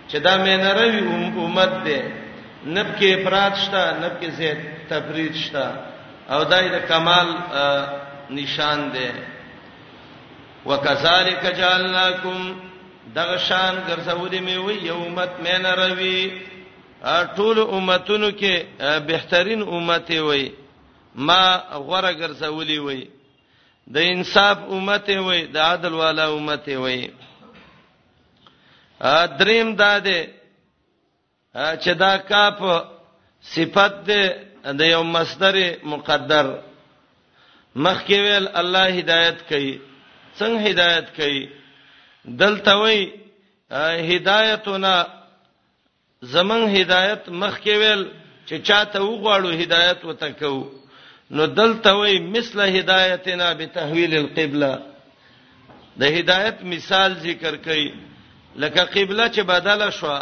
[0.09, 0.99] چې دا مې نروي
[1.45, 2.01] امت ده
[2.75, 4.51] نب کې افراط شته نب کې زه
[4.89, 5.67] تفرید شته
[6.31, 7.29] او دای د کمال
[8.31, 9.11] نشان ده
[10.67, 12.39] وکذالک جعلناکم
[13.15, 16.21] دغشان ګرځولې مې وې یومت مې نروي
[17.37, 18.55] ټول امتونو کې
[19.07, 20.43] بهترین امته وي
[21.27, 21.43] ما
[21.87, 23.01] غوړه ګرځولې وي
[23.95, 27.03] د انصاف امته وي د عدل والا امته وي
[29.11, 30.21] ا دریم داده
[31.83, 32.59] چې دا کاف
[33.55, 34.23] صفت ده
[34.81, 35.57] د یو مصدر
[35.93, 36.47] مقدر
[37.85, 39.73] مخکې ویل الله هدایت کوي
[40.39, 41.43] څنګه هدایت کوي
[42.45, 43.01] دلته وی
[44.13, 44.93] هدایتونه
[46.31, 48.03] زمون هدایت مخ کې ویل
[48.49, 50.57] چې چاته وغواړو هدایت وتکو
[51.37, 54.73] نو دلته وی مثل هدایتنا بتحویل القبلہ
[56.03, 57.95] د هدایت مثال ذکر کړي
[58.57, 60.15] لکه قبله چې بدله شو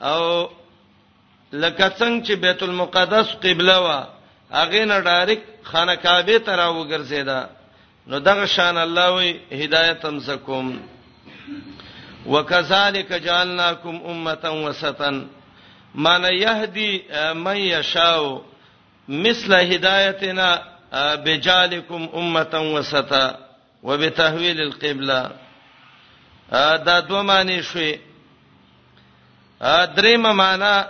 [0.00, 0.22] او
[1.52, 3.98] لکه څنګه چې بیت المقدس قبله وا
[4.62, 7.48] اغه نه ډایرک خانه کعبه ته راوګرځیدا
[8.12, 10.68] نو دغه شان الله وی هدایت هم زکوم
[12.26, 15.26] وکذالک جعلناکم امه وسطا
[15.94, 17.02] من يهدي
[17.34, 18.42] من يشاء
[19.08, 20.62] مثل هدايتنا
[21.24, 23.38] بجالكم امه وسطا
[23.82, 25.30] وبتحويل القبلة
[26.84, 27.98] دا دوه معنی شوي
[29.96, 30.84] دریم معنی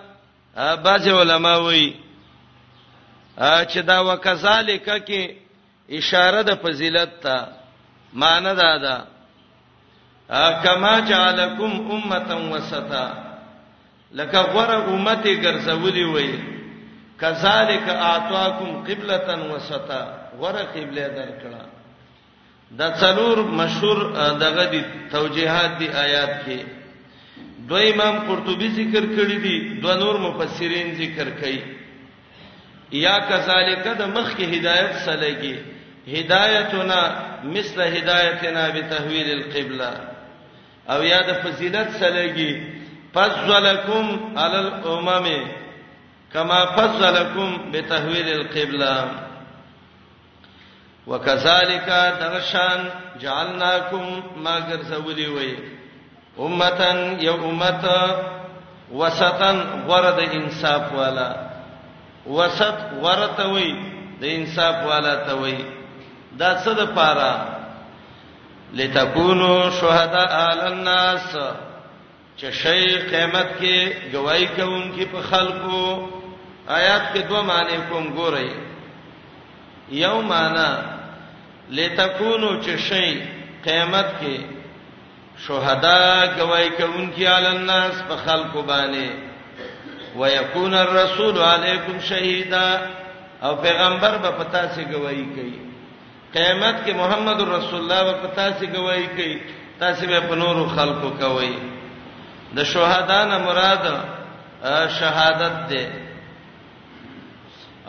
[0.56, 1.94] بعض علما وایي
[3.40, 5.30] چې دا وکذالک کې
[5.90, 7.46] اشاره د فضیلت ته
[8.12, 9.13] معنی دا ده
[10.28, 13.12] کما جعلکم امه وسطا
[14.14, 16.30] لکه غره امته ګرځولې وې
[17.20, 20.00] کذالک اعطاکم قبلة وسطا
[20.38, 21.62] غره قبله درکړه
[22.78, 26.58] د څلور مشهور دغه دي توجيهات دي آیات کې
[27.68, 31.58] دوی امام قرطبي ذکر کړی دي دوه نور مفسرین ذکر کړي
[32.92, 35.56] یا کذالک د مخ کې هدایت سره لګي
[36.08, 37.00] هدایتنا
[37.44, 40.10] مثل هدایتنا بتحویل القبله
[40.92, 42.52] او یا د فضیلت سلګي
[43.14, 44.06] فضلکم
[44.42, 45.28] علی الامم
[46.32, 48.96] کما فضلکم بتحویل القبلہ
[51.08, 51.86] وکذالک
[52.20, 52.80] درشان
[53.22, 54.04] جعلناکم
[54.44, 55.50] ما ګرځولې وې
[56.46, 57.84] امتن یو امت
[59.00, 59.56] وسطن
[59.88, 61.28] ورد انصاف والا
[62.26, 63.74] وسط ورته وې
[64.20, 65.64] د انصاف والا ته وې
[66.38, 67.53] دا څه د پاره
[68.74, 71.34] لتكونوا شهداء علی الناس
[72.38, 76.08] چې شی قیامت کې گواہی کوونکې په خلکو
[76.78, 78.50] آیات کې دوه معنی کوم ګورئ
[79.98, 80.82] یو معنی
[81.78, 83.22] لتكونوا چې شی
[83.66, 84.40] قیامت کې
[85.46, 86.00] شهدا
[86.38, 89.10] گواہی کوونکې علی الناس په خلکو باندې
[90.16, 92.80] ويكون الرسول علیکم شهیدا
[93.42, 95.63] او پیغمبر به پتا سي گواہی کوي
[96.36, 99.34] قیامت کې محمد رسول الله په تاسو گواہی کوي
[99.82, 101.54] تاسو به په نورو خلقو کوي
[102.58, 103.84] د شهدان مراد
[104.98, 105.84] شهادت ده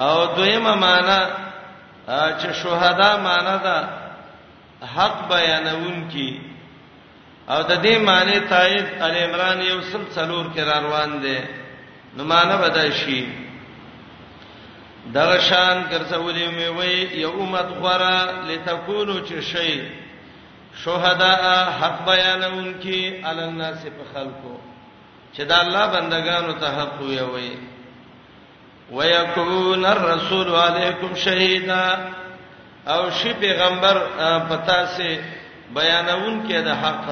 [0.06, 1.20] او دویمه معنا
[2.40, 3.78] چې شهدا معنا ده
[4.98, 6.32] حق بیانون کی
[7.50, 11.38] او د دې معنی تایید ال عمران یو سل څلور کې روان ده
[12.18, 13.22] نو معنا بدای شي
[15.14, 18.18] دغه شان ګرځولې مې وې یو امت غره
[18.50, 19.82] لتكونو چې شي
[20.82, 24.56] شهدا حق بیانونکي عل الناس په خلکو
[25.36, 27.52] چې دا الله بندگانو ته حق وي
[28.92, 32.10] ويكون الرسول عليكم شهيدا
[32.88, 33.98] او شي پیغمبر
[34.50, 35.20] پتا سي
[35.74, 37.08] بیانون کې د حق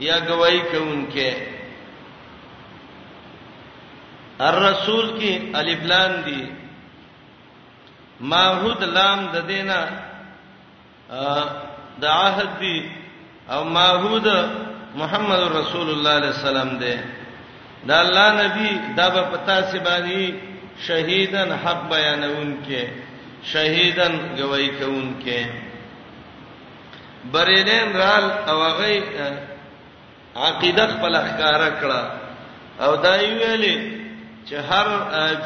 [0.00, 1.32] یا گواہی کوونکې
[4.40, 6.65] الرسول کې الف لام دی
[8.32, 9.78] ماحود لام د دینه
[12.02, 12.78] د عهد دی
[13.52, 14.26] او ماحود
[15.00, 16.96] محمد رسول الله علیه السلام دی
[17.88, 20.34] دا الله نبی دا په پتا سی باندې
[20.86, 22.84] شهیدن حق بیانون کې
[23.52, 25.42] شهیدن گواہی کون کې
[27.32, 29.00] بریلین رال او غی
[30.36, 32.02] عقیده خپل ښکارا کړه
[32.84, 33.76] او دا ویلې
[34.48, 34.86] چې هر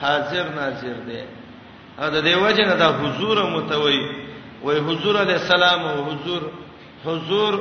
[0.00, 1.20] حاضر ناظر دی
[1.98, 4.00] ا د دیو جن د حضور متوي
[4.62, 6.42] وای حضور علی السلام او حضور
[7.04, 7.52] حضور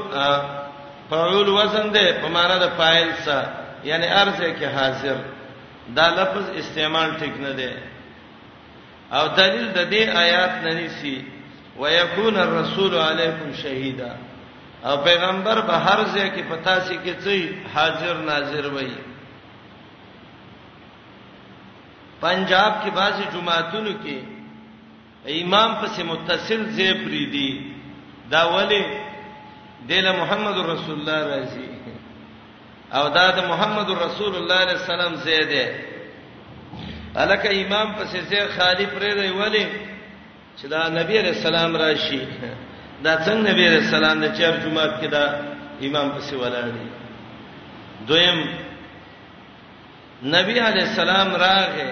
[1.10, 3.46] فعول وزن دی په معنا د فاعل سره
[3.84, 5.16] یعنی ارزه کې حاضر
[5.96, 7.72] دا لفظ استعمال ټیک نه دی
[9.12, 11.26] او دلیل د دې آیات نه نيسي
[11.80, 14.12] ويكون الرسول علیکم شهیدا
[14.86, 19.15] او پیغمبر به هر ځای کې پتا سي کې څه حاضر ناظر وایي
[22.26, 24.16] پنجاب کې بعضي جماعتونو کې
[25.44, 27.52] امام پسې متصل زی پریدي
[28.32, 28.84] دا ولی
[29.90, 31.68] دله محمد رسول الله راځي
[32.98, 35.54] او دا د محمد رسول الله علیه السلام زید
[37.16, 39.66] الکه امام پسې زی خالی پریدي ولی
[40.62, 42.20] چې دا نبی علیہ السلام راشي
[43.04, 45.26] دا څنګه نبی علیہ السلام د چر جمعه کې دا
[45.90, 46.88] امام پسې ولاړ دی
[48.08, 48.40] دویم
[50.38, 51.90] نبی علیہ السلام راغه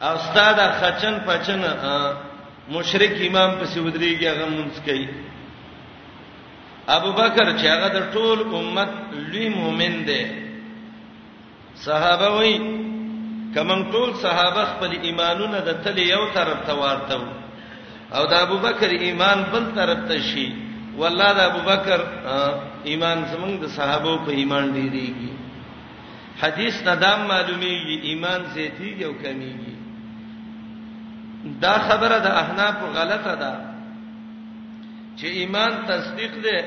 [0.00, 1.60] او استاد خچن پچن
[2.74, 5.06] مشرک امام پسې ودرېږي هغه مونږ کوي
[6.96, 8.90] ابو بکر چې هغه د ټول امت
[9.32, 10.22] لوی مؤمن دی
[11.84, 12.56] صحابه وای
[13.54, 17.16] کمن ټول صحابه خپل ایمانونه د تل یو طرف ته ورته
[18.16, 20.46] او د ابو بکر ایمان بل طرف ته شي
[21.00, 22.00] والله د ابو بکر
[22.90, 25.32] ایمان زمونږ د صحابه په ایمان ډیریږي
[26.42, 29.76] حدیث ندام معلومیږي ایمان زیاتیږي او کمیږي
[31.64, 33.52] دا خبره د احناف غلطه ده
[35.18, 36.58] چې ایمان تصدیق ده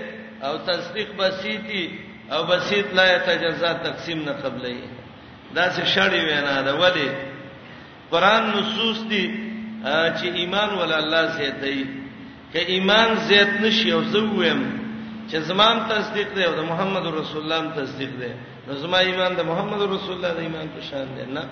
[0.45, 1.83] او تصدیق بسيطي
[2.33, 4.77] او بسيط لا يتجزا تقسیم نه قبلې
[5.55, 7.09] دا څه شړې وینا ده ولی
[8.11, 9.25] قران نصوص دي
[10.17, 11.85] چې ایمان ول الله زیاتې
[12.53, 14.61] کې ایمان زیات نشي او زه ویم
[15.29, 18.31] چې زمام تصدیق دی او د محمد رسول الله تصدیق دی
[18.67, 21.43] نو زما ایمان د محمد رسول الله د ایمان په شان دی نه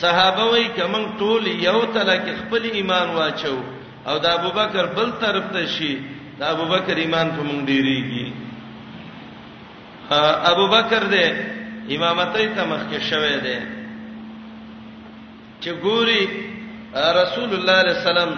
[0.00, 3.56] صحابه وای کمن ټول یو تل کې خپل ایمان واچو
[4.08, 5.92] او د ابوبکر بل طرف ته شي
[6.38, 8.26] د ابوبکر ایمان په مونږ ډیریږي
[10.52, 11.26] ابوبکر دې
[11.96, 13.58] امامتې ته مخکې شوې ده
[15.62, 16.22] چې ګوري
[17.20, 18.30] رسول الله صلی الله علیه وسلم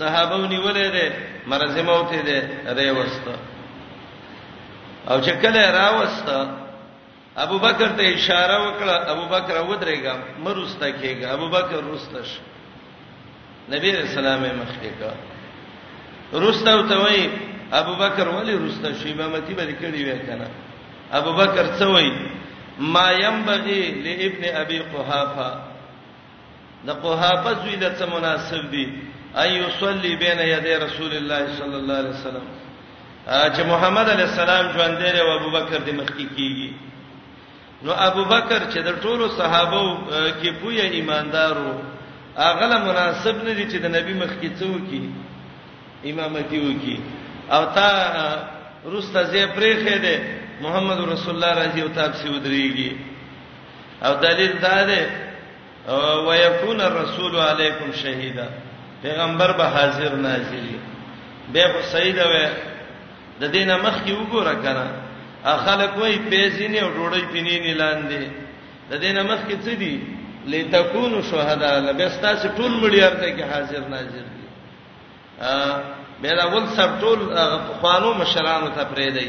[0.00, 1.06] صحابه ونیولې ده
[1.52, 2.38] مرزمه وته ده
[2.78, 3.34] دې وسته
[5.10, 6.38] او چې کله راوسته
[7.44, 10.14] ابو بکر ته اشاره وکړه ابو بکر ودرېګا
[10.46, 12.28] مرسته کېګا ابو بکر رستش
[13.74, 15.10] نبی رسول الله مخکې کا
[16.46, 17.22] رسته ته وای
[17.80, 20.48] ابو بکر ولی رسته شی امامتی به کړی وای کنه
[21.20, 22.10] ابو بکر څه وای
[22.96, 25.48] ما ينبغي لابن ابي قحافه
[26.86, 28.84] د قحافه زوی د څه مناسب دی
[29.42, 32.44] اي يصلي بين يدي رسول الله صلى الله عليه وسلم
[33.26, 36.87] چې محمد عليه السلام ژوند دی او ابو بکر د مخکې کیږي کی
[37.82, 39.82] نو ابو بکر چې د ټولو صحابه
[40.40, 41.68] کې پوهه ایماندارو
[42.46, 45.02] اغله مناسب نه دي چې د نبی مخ کې څو کې
[46.10, 46.96] امامتي وکي
[47.54, 47.88] او تا
[48.92, 50.14] روسته زی پرې خېده
[50.66, 52.90] محمد رسول الله رضی الله تعالی عنه ودرېږي
[54.06, 55.00] او دلیل دا ده
[56.26, 58.46] ويكون الرسول علیکم شهیدا
[59.02, 60.76] پیغمبر به حاضر ناظری
[61.52, 62.32] به سیدا و
[63.40, 65.07] د دینه مخ کې وګوره کنه
[65.44, 68.22] خلک وای پیسې نه ډوړی پینې نه لاندې
[68.90, 69.94] د دې نمخ کې څه دي
[70.46, 74.44] لتكونوا شهداء لبستا چې ټول مړیار ته کې حاضر ناظر دي
[75.40, 75.54] ا
[76.22, 77.18] بیره ول سب ټول
[77.80, 79.26] خوانو مشرانو ته پرې دی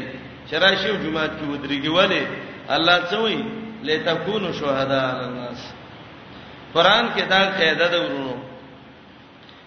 [0.50, 2.26] شراشیو جمعات کې ودرېږي ولی
[2.68, 3.44] الله څه وای
[3.84, 5.60] لتكونوا شهداء للناس
[6.74, 8.36] قران کې دا قاعده ده ورونو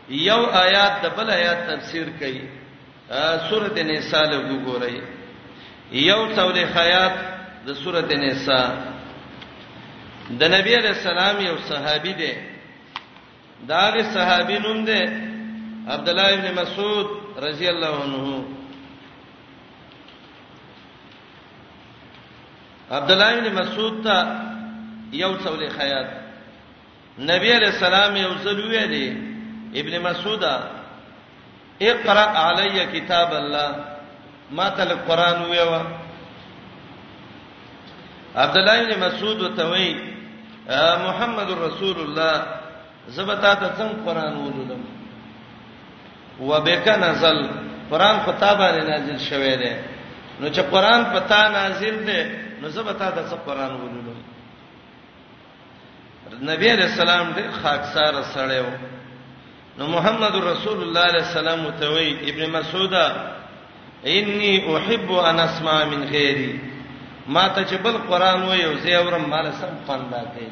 [0.10, 2.44] یو آیات د بل آیات تفسیر کوي
[3.50, 5.00] سورته نساء له وګورئ
[5.94, 7.12] یو څولې خیات
[7.66, 8.70] د سورته نساء
[10.42, 12.34] د نبی علی السلام یو صحابي دی
[13.70, 15.02] دا غي صحابي نوم دی
[15.94, 18.46] عبد الله ابن مسعود رضی الله عنه
[22.92, 24.18] عبد الله ابن مسعود ته
[25.14, 26.08] یو څولې خیات
[27.20, 29.08] نبی علی السلام یو څلوې دی
[29.80, 30.72] ابن مسعوده
[31.82, 33.93] اقرا علی کتاب الله
[34.52, 35.82] ما ته قرآن ویو
[38.36, 39.96] عبد الله بن مسعود وتوي
[41.08, 42.46] محمد رسول الله
[43.08, 44.82] زبتا ته څنګه قرآن ولولم
[46.40, 47.50] وبک نزل
[47.92, 49.76] قرآن په تا باندې نازل شوی دی
[50.40, 52.22] نو چې قرآن په تا نازل دی
[52.62, 54.20] نو زبتا ته څنګه قرآن ولولم
[56.42, 58.68] نبی رسول الله دې خاکسار سره
[59.78, 63.34] نو محمد رسول الله علیه السلام وتوي ابن مسعوده
[64.12, 66.54] انی احب ان اسمع من غیری
[67.28, 70.48] ما ته چې بل قران و یو زی اورم مال سم پندا کوي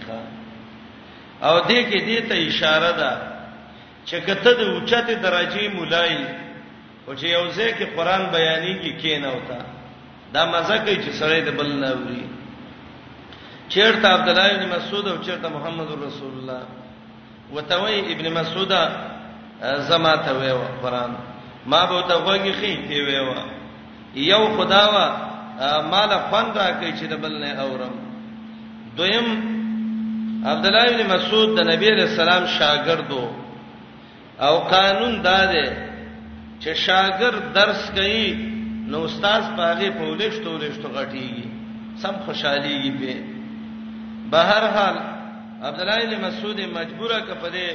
[1.42, 3.12] او دې کې دې ته اشاره ده
[4.06, 6.14] چې کته د اوچته درجه مولای
[7.08, 9.66] او چې یو ځای کې قران بیانې کې کېنه وتا
[10.36, 12.24] دا مزه کوي چې سړی د بل نه وری
[13.74, 16.62] چیرته عبد الله بن مسعود او چیرته محمد رسول الله
[17.58, 18.74] وتوي ابن مسعود
[19.92, 21.12] زما ته وې قران
[21.66, 23.44] ما به ته وګی خې دی ویوا
[24.16, 25.06] یو خداوا
[25.92, 27.96] مال فن را کوي چې د بل نه اورم
[28.98, 29.28] دویم
[30.46, 33.22] عبد الله بن مسعود د نبی رسول الله شاګردو
[34.42, 35.66] او قانون دا دی
[36.62, 38.28] چې شاګرد درس کوي
[38.88, 41.48] نو استاد پاغه پولیش تولش تو غټیږي
[41.98, 43.16] سم خوشحاليږي به
[44.32, 44.96] بهر حال
[45.64, 47.70] عبد الله بن مسعود مجبوره کپده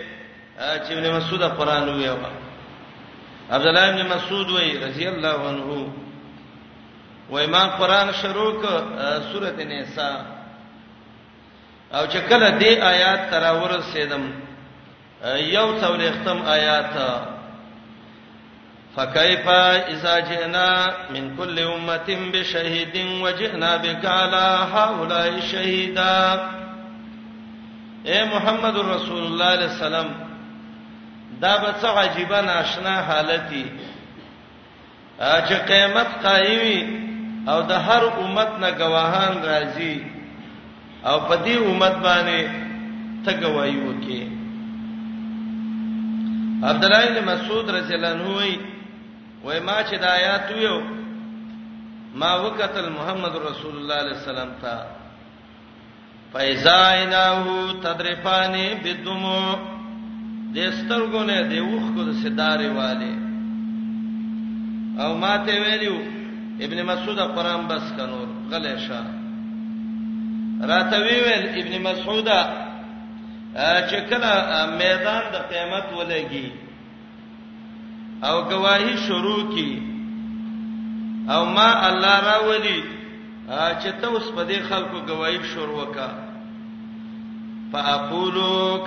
[0.84, 2.45] چې ابن مسعود قران ویوا
[3.51, 5.86] عبد الله بن مسعود وی رضی الله عنه
[7.30, 8.64] وای ما قران شروع ک
[9.32, 10.16] سورته نساء
[11.94, 14.22] او چې کله دې آیات تراور سیدم
[15.38, 16.94] یو څول ختم آیات
[18.97, 26.51] فكيف اذا جئنا من كل امه بشهيد وجئنا بك على هؤلاء شهيدا
[28.07, 30.26] اے محمد رسول الله صلی الله علیه وسلم
[31.41, 33.66] دا به څه عجيبه ناشنا حالتي
[35.20, 36.78] چې قیامت قایمي
[37.49, 39.95] او د هر امت نه گواهان راځي
[41.05, 42.41] او په دې امت باندې
[43.24, 44.22] ته گواہی وکي
[46.70, 48.59] عبد الله بن مسعود رضی الله عنه وای
[49.45, 50.80] وای ما چې د آیات یو
[52.14, 54.87] ما وکتل محمد رسول الله علیه السلام ته
[56.32, 57.45] فایزاینه
[57.82, 59.76] تدریفانی بدمو
[60.57, 63.12] د سترګو نه د وښ کو د سدارې والے
[65.02, 65.96] او ماته ویلو
[66.64, 69.00] ابن مسعود قران بس کنور غلې شه
[70.70, 72.28] راته ویل ابن مسعود
[73.88, 74.30] چې کله
[74.80, 76.48] میدان د قیامت ولګي
[78.28, 79.70] او گواہی شروع کی
[81.34, 82.78] او ما الله راولي
[83.48, 86.09] چې ته اوس په دې خلکو گواہی شروع وکړه
[87.83, 88.35] فاقول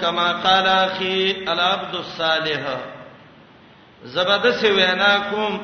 [0.02, 2.78] كما قال اخي العبد الصالح
[4.16, 5.56] زبدس وینا کوم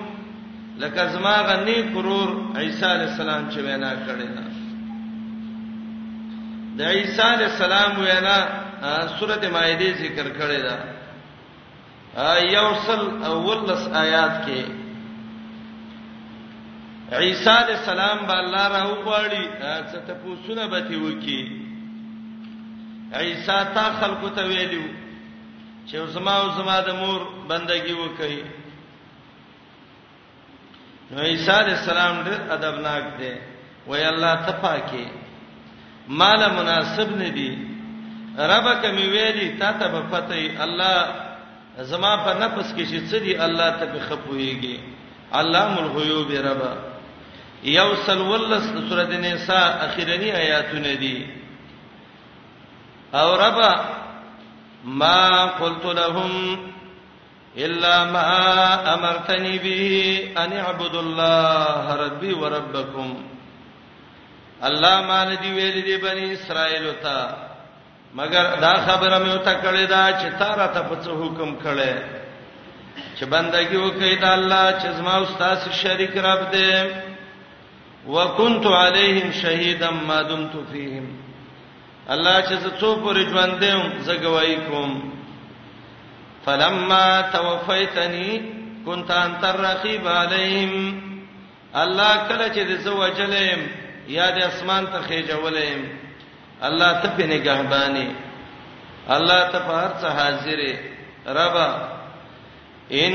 [0.79, 4.43] لکه زما غنی کرور عیسی علی السلام چې وینا کړی دا
[6.77, 8.37] د عیسی علی السلام وینا
[9.19, 10.77] سورته مائده ذکر کړی دا
[12.43, 14.61] یوصل اولس آیات کې
[17.13, 21.41] عیسی علی السلام به الله راو غواړي څه ته پوښتنه به تی وکی
[23.13, 24.83] عیسی تا خلکو ته ویلو
[25.87, 28.41] چې زما او زما د مور بندگی وکړي
[31.11, 33.31] نو عیسی علی السلام ډېر ادبناک دی
[33.87, 35.05] وای الله ته پاکي
[36.07, 37.51] مال مناسب نه دی
[38.37, 43.35] ربک می ویلی تا ته په پته الله زما په نفس کې چې څه دی
[43.37, 44.79] الله ته په خپويږي
[45.33, 46.61] علام الغیوب رب
[47.63, 51.15] یوصل ولس سورۃ النساء اخیرنی آیاتونه دي
[53.21, 53.59] او رب
[54.83, 56.31] ما قلت لهم
[57.57, 58.29] الا ما
[58.93, 59.83] امرتني به
[60.37, 63.09] ان اعبد الله ربي وربكم
[64.63, 67.17] الله مان دی ویل دی بنی اسرائیل ته
[68.19, 71.93] مگر دا خبره مې وته کړې دا چې تاره ته په حکم کړي
[73.19, 76.75] چې بندګي وکړي دا الله چې زما استاد شریک رب دې
[78.07, 81.24] وکنت علیهم شهیدا ما دمت فیهم
[82.13, 83.73] الله چې څو پورې ژوند دی
[84.05, 85.11] زګوي کوم
[86.45, 88.31] فلما توفیتنی
[88.85, 91.01] كنت انت الرقیب علیهم
[91.73, 93.59] الله کله چې د زو وجلم
[94.07, 95.79] یا د اسمان ته خېجولم
[96.61, 98.07] الله ته په نگہبانی
[99.09, 100.73] الله ته په هر څه حاضرې
[101.27, 101.69] ربا
[102.91, 103.13] ان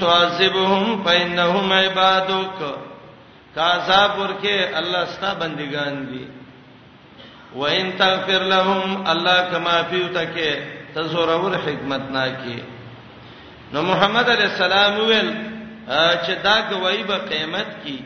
[0.00, 2.58] تعذبهم فانهم عبادك
[3.54, 6.41] کا صاحب ورکه الله ستا بندگان دي
[7.56, 12.60] وان تغفر لهم الله کما فیوتکه تزورور حکمت نا کی
[13.72, 15.30] نو محمد علی السلام ویل
[15.86, 17.96] چې دا گواہی به قیامت کی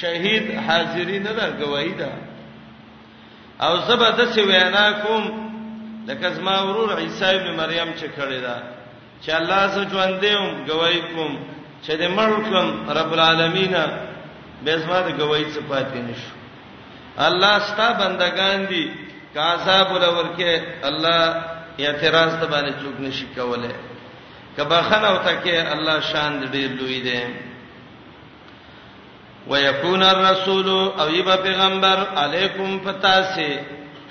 [0.00, 2.10] شهید حاضری نه دا گواہی ده
[3.60, 5.24] او زبردست وینا کوم
[6.08, 8.58] لکه زما ورور عیسی ابن مریم چې کړی دا
[9.24, 11.36] چې الله زو ژوند دیوم گواہی کوم
[11.82, 13.74] چې دې مړ کوم رب العالمین
[14.64, 16.37] به زما د گواہی څخه پاتې نشو
[17.26, 18.90] الله ستا بندگان دي
[19.34, 21.22] کاذاب ولورکه الله
[21.78, 23.70] اعتراض ته باندې چوک نشي کوله
[24.56, 27.22] کبا خنه وته کې الله شان دې لوی دی
[29.46, 33.50] ويكون الرسول او ایبا پیغمبر علیکم فتاسه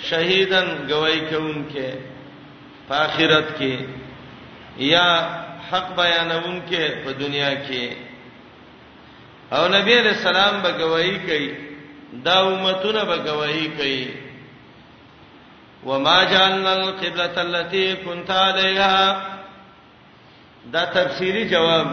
[0.09, 1.85] شهیدن گواہی کوونکې
[2.89, 3.77] په آخرت کې
[4.77, 5.07] یا
[5.71, 7.89] حق بیانونکې په دنیا کې
[9.53, 11.66] او نبی رسول الله به گواہی کوي
[12.25, 14.07] دا امتونه به گواہی کوي
[15.85, 19.21] وما جعلنا القبلة التي كنت عليها
[20.65, 21.87] دا تفسیری جواب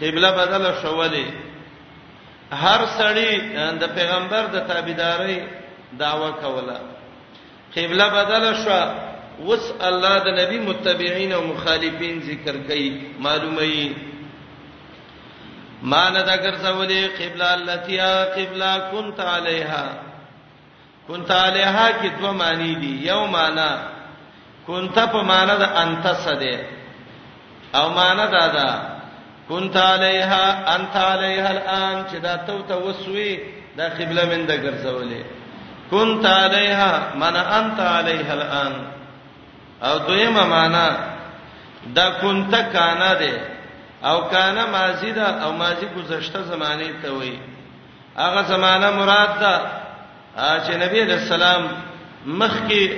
[0.00, 1.24] قبله بدل شوولې
[2.52, 5.42] هر سړی د پیغمبر د تابعداري
[5.92, 6.80] داوا کوله
[7.76, 8.80] قبله بدل شو
[9.46, 13.90] وس الله د نبی متبعين او مخالفین ذکر کوي معلومه
[15.92, 19.84] ما نه دا ګرځولې قبله التیا قبله كنت علیها
[21.08, 23.68] كنت علیها کې دوه معنی دي یو معنی
[24.66, 26.58] كنت په معنی د انت سده
[27.74, 28.82] او معنی دا ده
[29.48, 33.38] كنت علیها انت علیها الان چې دا تو توسوي
[33.76, 35.22] دا قبله من دا ګرځولې
[35.90, 38.74] كنت علیها من انت علیها الان
[39.82, 40.88] او دویمه معنی
[41.86, 43.53] دا كنت کانا ده
[44.04, 47.38] او کانه ماضی دا او ماضی گذشته زمانه ته وای
[48.16, 49.60] هغه زمانہ مراد ده
[50.36, 51.68] چې نبی رسول الله
[52.26, 52.88] مخ کې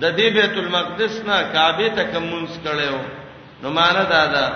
[0.00, 2.94] د دې بیت المقدس نه کعبه ته کومس کړو
[3.62, 4.52] نو مان دا ده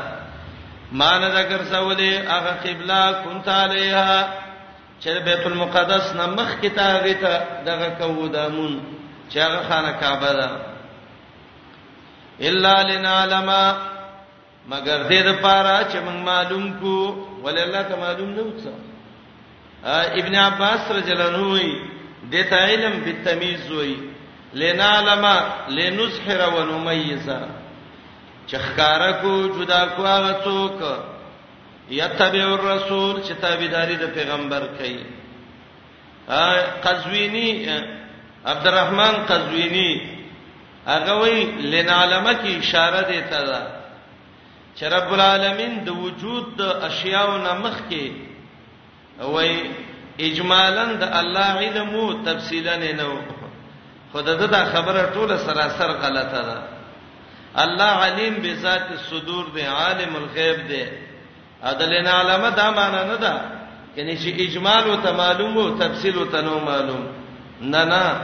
[0.92, 4.28] مان ذکر سولې هغه قبله كنت علیها
[5.00, 8.80] چې بیت المقدس نه مخ کې ته غیته دغه کو دامون
[9.30, 10.50] چې هغه خانه کعبه ده
[12.40, 13.50] الا لنعلم
[14.68, 16.96] مگر دې د پاره چې موږ معلوم کو
[17.44, 18.64] ولې الله ته معلوم نه وڅ
[20.20, 21.72] ابن عباس رجلنوي
[22.32, 23.94] د تعلم بالتمیز وی
[24.60, 25.26] لنعلم
[25.78, 27.28] لنسحر ونميز
[28.46, 30.98] چخکارا کو جدا کو هغه څوک
[32.00, 34.98] یتبع الرسول چې تابعداري د پیغمبر کوي
[36.84, 37.48] قزوینی
[38.46, 40.10] عبدالرحمن قزوینی
[40.86, 41.44] هغه وی
[41.74, 43.83] لنعلم کی اشاره دیتا ده
[44.78, 48.06] چې رب العالمین د وجود د اشیاء نه مخ کې
[49.32, 49.50] وای
[50.28, 53.10] اجمالاً د الله علم او تفصیلا نه نو
[54.12, 56.56] خدای ته دا خبره ټوله سراسر غلطه ده
[57.64, 60.84] الله علیم بذات الصدور دی عالم الغیب دی
[61.70, 63.34] عدلنا علامه دا معنا نه ده
[63.96, 67.06] کله چې اجمال او معلوم او تفصیل او تنو معلوم
[67.60, 68.20] نه نه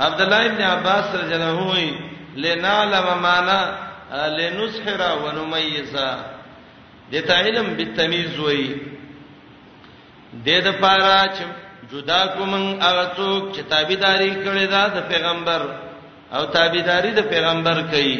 [0.00, 1.94] عبد الله ابن عباس رضی الله عنه
[2.36, 3.60] لنعلم معنا
[4.36, 6.10] لنسحرا ونميزا
[7.12, 11.44] دته علم بالتمیز وای د دې لپاره چې
[11.92, 12.52] جدا کوم
[12.86, 15.60] هغه څوک چې تابعداري کړی دا د پیغمبر
[16.36, 18.16] او تابعداري د پیغمبر کوي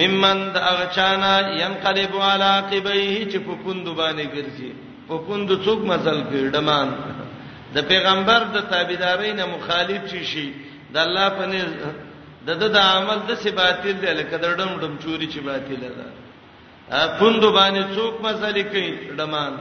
[0.00, 1.32] ممن د هغه چانا
[1.62, 4.70] ينقلب على عقبيه چې په پوند باندې ګرځي
[5.08, 6.88] په پوند څوک مثال کې ډمان
[7.74, 10.46] د پیغمبر د تابعداري نه مخالف شي شي
[10.94, 11.44] د الله په
[12.46, 16.06] د د عمل د سی باطل دی لکه د ډم ډم چوری چې باطل ده
[17.18, 19.52] پوند باندې څوک مسلې کوي ډمان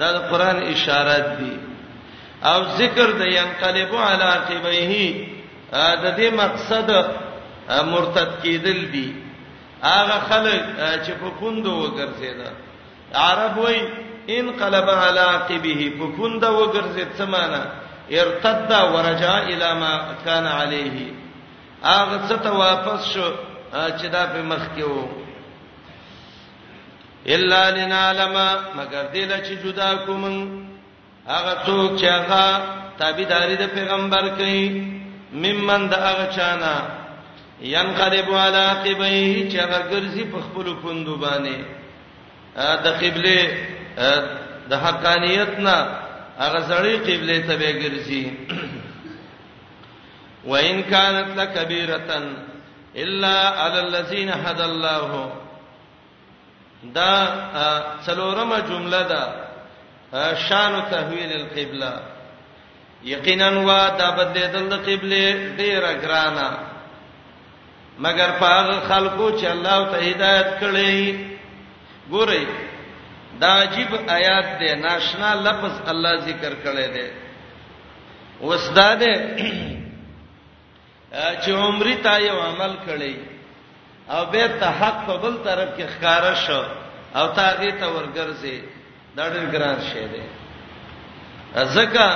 [0.00, 1.54] دا د قران اشارات دي
[2.50, 4.92] او ذکر د ينقلب علی عقبیه
[6.04, 6.88] د دې مقصد
[7.92, 9.08] مرتد کېدل دي
[9.82, 10.60] هغه خلک
[11.04, 12.48] چې په پوند وګرځیدا
[13.28, 13.78] عرب وای
[14.36, 17.62] انقلب علی عقبیه په پوند وګرځید سمانه
[18.20, 19.94] ارتد ورجع الی ما
[20.24, 20.98] کان علیه
[21.92, 23.28] هغه څه ته واپس شو
[23.96, 25.04] چې دا په مخ کې وو
[27.36, 28.36] الا لنعلم
[28.78, 30.24] مگر دې لچ جدا کوم
[31.32, 32.44] هغه څوک چې هغه
[33.00, 34.62] تابعداري د پیغمبر کوي
[35.44, 36.76] ممن د هغه چانا
[37.74, 41.56] ينقلب على عقبيه چې هغه ګرځي په خپل پوندو باندې
[42.84, 43.40] د قبله
[44.72, 45.76] د حقانيت نه
[46.42, 48.24] هغه زړی قبله ته به ګرځي
[50.46, 52.32] وان كانت لكبيره
[52.96, 55.32] الا على الذين هدى الله
[56.84, 57.26] دا
[58.06, 59.22] څلورمه جمله ده
[60.48, 61.92] شان تحویل القبله
[63.04, 66.48] یقینا وا دا بدلیدل د قبله ډیره ګرانه
[67.98, 71.14] مگر پاغ خلقو چې الله ته هدایت کړي
[72.10, 72.44] ګورئ
[73.40, 77.10] دا عجیب آیات ده ناشنا لفظ الله ذکر کړي ده
[78.40, 79.14] وسداده
[81.14, 83.14] چې عمرې ته یو عمل کړي
[84.16, 86.62] او به ته حق په بل طرف کې ښکارا شو
[87.18, 88.58] او تا دې ته ورګرځي
[89.16, 90.24] دا ډېر ګران شی دی
[91.76, 92.06] ځکه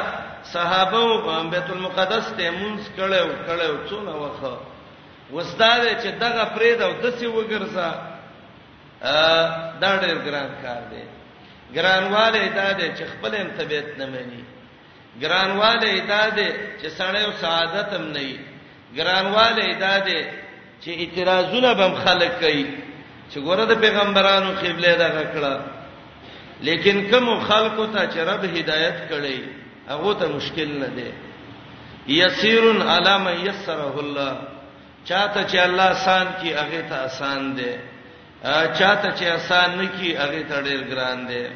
[0.53, 4.55] صحابه په بیت المقدس ته مونږ کړهو کړهو څونه وخه
[5.32, 7.90] وستاد چې دغه فرید او دسی وګرځا
[9.82, 11.05] دا ډېر ګران کار دی
[11.74, 14.44] ګرانواله دا دی چې خپل انتبیت نه مني
[15.22, 16.49] ګرانواله دا دی
[16.82, 18.38] چې سړی او سعادت هم نه
[18.97, 20.22] ګرانواله ادا دي
[20.82, 22.66] چې اعتراضونه بم خلق کوي
[23.30, 25.55] چې ګوره د پیغمبرانو قبله دغه کړه
[26.66, 29.39] لیکن کوم خلقو ته چې رب هدایت کړي
[29.89, 31.11] هغه ته مشکل نه دی
[32.20, 34.32] یسیرن علی من یسره الله
[35.05, 37.70] چاته چې الله آسان کی هغه ته آسان دی
[38.78, 41.47] چاته چې آسان نه کی هغه ته ډیر ګران دی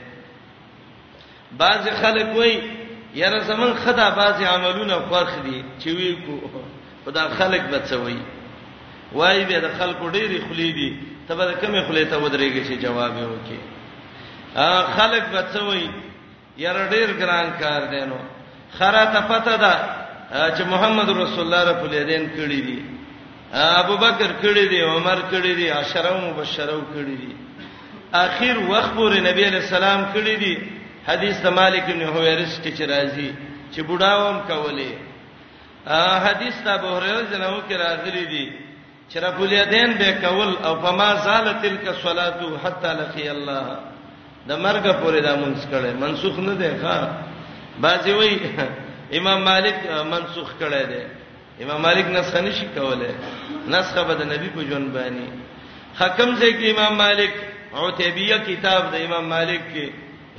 [1.59, 2.61] بعض خلک وایي
[3.15, 6.51] یاره زمون خدا بعض عملونه فرخ دي چې وی کو
[7.07, 8.17] خدا خلق بچوي
[9.19, 10.89] وای به د خلکو ډېری خلی دي
[11.29, 13.61] تبه د کمی خلی ته ودرېږي چې جواب یې وکي
[14.67, 15.85] ا خلق بچوي
[16.65, 18.19] یاره ډېر ګران کار دی نو
[18.79, 19.75] خره ته پته ده
[20.55, 22.79] چې محمد رسول الله رسول دین کړی دی
[23.83, 27.33] ابو بکر کړی دی عمر کړی دی عشره مبشره کړی دی
[28.25, 30.55] اخر وخت پورې نبی علیہ السلام کړی دی
[31.09, 33.31] حدیث د مالک بن حویرث کې چې راځي
[33.73, 34.93] چې بډاوم کولې
[36.25, 38.45] حدیث د ابو هريره جنو کې راغلي دي
[39.09, 43.79] چې رب الیدین به کول او فما زالت تلک صلاتو حتا لقي الله
[44.51, 47.09] د مرګ پورې دا منسوخ کړي منسوخ نه دی ښا
[47.81, 48.39] بازی وای
[49.19, 49.75] امام مالک
[50.13, 51.03] منسوخ کړي دی
[51.65, 53.11] امام مالک نسخه نشي کوله
[53.69, 55.29] نسخه به د نبی په جون باندې
[56.03, 57.31] حکم ځکه چې امام مالک
[57.75, 59.91] عتبیه کتاب د امام مالک کې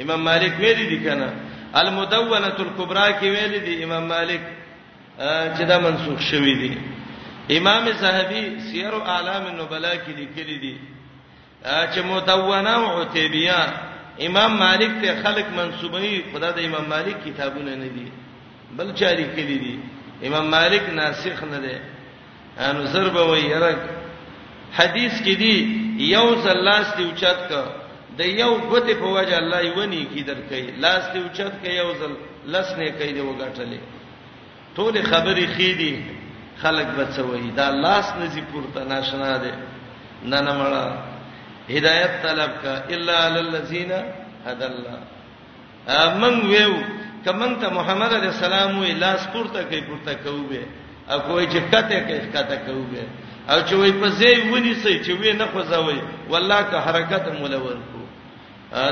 [0.03, 1.33] امام مالک ویلي دي کنه
[1.75, 4.41] المدونه الکبرى کې ویلي دي امام مالک
[5.17, 6.73] چې دا منسوخ شوی دی
[7.57, 10.75] امام زاهبي سیر اعلام النبلاء کې لیکلي دي
[11.63, 13.59] چې مدونه او عتیبیه
[14.27, 18.07] امام مالک ته خلق منسوبوي خدا د امام مالک کتابونه نه دي
[18.77, 19.79] بل جاری کړي دي
[20.29, 21.77] امام مالک ناسخ نه دي
[22.59, 23.79] ان ضرب وی رګ
[24.79, 25.67] حدیث کې دي
[26.11, 27.65] یو زلاس دی اوچت کا
[28.17, 31.93] د یو غته په وجه الله یې ونی کی درکې لاس دی اوچت کې یو
[31.99, 32.13] زل
[32.45, 33.79] لس نه کې دی وګټلې
[34.75, 35.93] ټول خبرې خې دي
[36.61, 39.51] خلق بچوي دا لاس نزي پورته ناشنا دي
[40.25, 40.85] نه نه مړه
[41.77, 43.91] هدايت طلب کا الا للذین
[44.45, 44.99] هدى الله
[45.97, 46.77] امن ویو
[47.25, 50.61] کمن ته محمد علی السلام وی لاس پورته کوي پورته کوي
[51.09, 53.03] او کوی چې کته کوي کته کوي
[53.49, 55.99] او چې وای په ځای ونی سي چې وې نه خوځوي
[56.35, 57.99] والله که حرکت مولور کو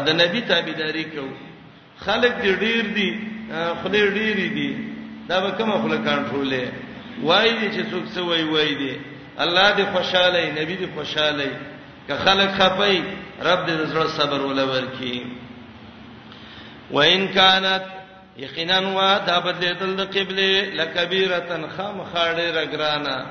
[0.08, 1.28] د نبی تابعداري کو
[2.06, 3.12] خلق دې ډیر دي
[3.84, 4.72] خله ډیر دي
[5.32, 6.64] دا به کومه خپل کنټرولې
[7.28, 8.94] وای دي چې څوک څه وای وای دي
[9.44, 11.50] الله دې خوشاله نبی دې خوشاله
[12.08, 12.98] که خلک خپي
[13.48, 15.26] رب دې زړه صبر ولا ورکی
[16.98, 17.84] وان كانت
[18.46, 23.26] یقینا وا دا بدلې تل د قبله لکبیرتن خام خاړه رګرانا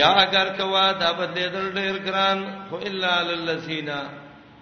[0.00, 3.90] یا اگر کوا دا بدلې تل ډېر ګران خو الا للذین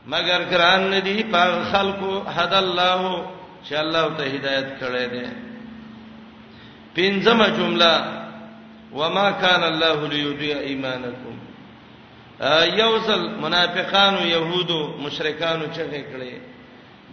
[0.07, 3.03] مگر ګران ندی پر خلقو حد الله
[3.69, 5.27] چې الله ته هدایت کړی دی
[6.97, 7.93] پنځمه جمله
[8.99, 11.35] وما كان الله ليضيع ايمانكم
[12.81, 16.33] یوزل منافقانو يهودو مشرکانو چغه کړي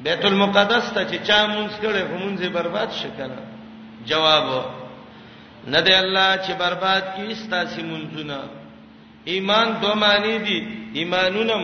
[0.04, 3.40] بیت المقدس ته چې چا مونږ کړي همونځه برباد شکنه
[4.10, 4.66] جواب
[5.74, 8.40] نه دی الله چې برباد کی استاسي مونږونه
[9.26, 10.58] ایمان دو معنی دي
[10.94, 11.64] ایمانونم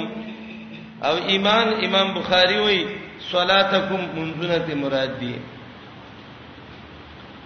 [1.07, 2.83] او ایمان امام بخاری وایي
[3.31, 5.33] صلاتکم منځونه ته مراد دي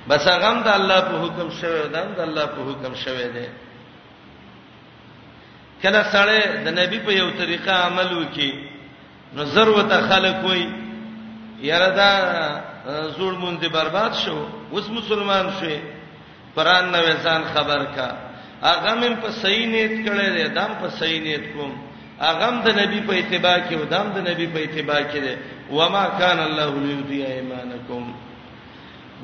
[0.09, 3.47] بس غم د الله په حکم شوی دا د الله په حکم شوی دی
[5.83, 6.35] کله سره
[6.65, 8.51] د نبی په یو طریقه عمل وکي
[9.35, 10.63] نو ضرورت خلق وای
[11.69, 12.09] یاره دا
[13.17, 14.37] زوړ مونږ دی برباد شو
[14.73, 15.77] اوس مسلمان شوی
[16.55, 18.09] پران نو ځان خبر کا
[18.71, 21.71] اغه مم په صحیح نیت کړی دی دام په صحیح نیت کوم
[22.31, 25.35] اغه د نبی په اتباع کې ودام د نبی په اتباع کې دی
[25.71, 28.12] و ما کان الله لیضیع ایمانکم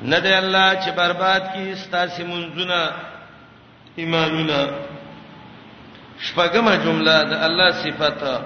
[0.02, 2.90] نه دی الله چې برباد کی ستاسو منځونه
[3.96, 4.68] ایمانونه
[6.20, 8.38] شپږمه جمله د الله صفته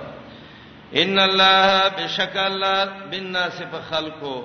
[1.03, 4.45] ان الله بشک الله بالناس بخلقو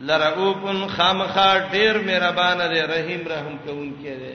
[0.00, 4.34] لرؤوفن خامخا ډیر مهربان دی رحیم رحم کوونکی دی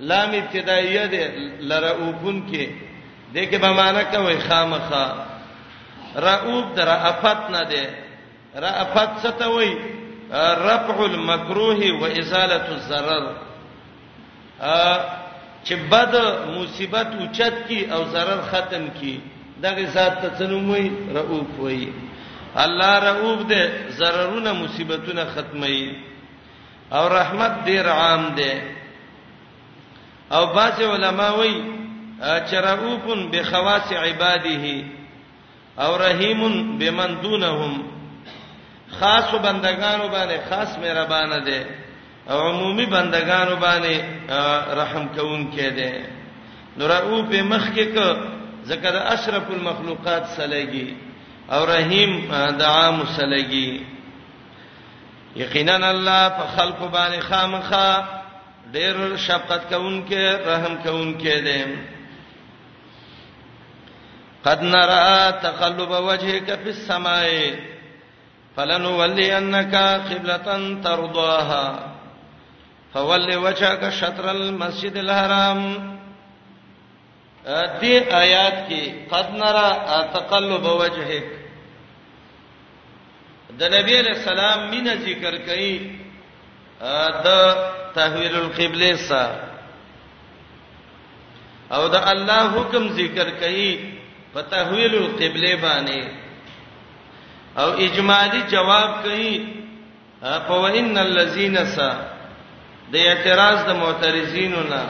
[0.00, 1.24] لام ابتدائیه دی
[1.60, 2.66] لرؤوفن کې
[3.34, 5.06] دغه به معنا کوي خامخا
[6.16, 7.86] رؤوف در افات نه دی
[8.54, 9.99] رافت څه ته وایي
[10.38, 13.24] رفع المکروه و ازاله الضرر
[15.64, 16.14] چې بد
[16.56, 19.20] مصیبت اوچت کی او zarar ختم کی
[19.62, 21.88] دغه ذات ته څنوموي رؤوف وای
[22.56, 25.92] الله رؤوف ده zararونه مصیبتونه ختمي
[26.92, 28.62] او رحمت ډیر عام ده
[30.32, 31.62] او باز علماء وای
[32.20, 34.84] چې رؤوفن بخواص عباده
[35.78, 37.99] او رحیمن بمن دونهم
[38.98, 41.62] خاصو بندگانو باندې خاص مهربان دی
[42.30, 44.02] عمومي بندگانو باندې
[44.80, 46.04] رحم کوون کې دی
[46.78, 48.16] نور او په مخ کې ک
[48.70, 50.94] ذکر اشرف المخلوقات سلګي
[51.50, 52.10] او رحیم
[52.62, 53.80] دعا مسلګي
[55.36, 58.04] یقینا الله په خلق باندې خامخا
[58.74, 61.64] ډېر شفقت کوون کې رحم کوون کې دی
[64.44, 67.30] قد نرى تقلب وجهك في السماء
[68.56, 69.74] فلن ولينك
[70.10, 71.94] قبلة ترضاها
[72.94, 75.90] فول وجهك شطر المسجد الحرام
[77.80, 79.68] دې آیات کې قد نرى
[80.14, 81.24] تقلب وجهك
[83.60, 85.80] د نبی علیہ السلام مینا ذکر کړي
[87.26, 89.48] د تحویل القبله سره
[91.78, 96.19] او د الله حکم ذکر کړي په تحویل القبله باندې
[97.58, 99.46] او اجمالی جواب کوي
[100.46, 101.78] فو ان الذين س
[102.92, 104.82] د اعتراض د معترضینو نه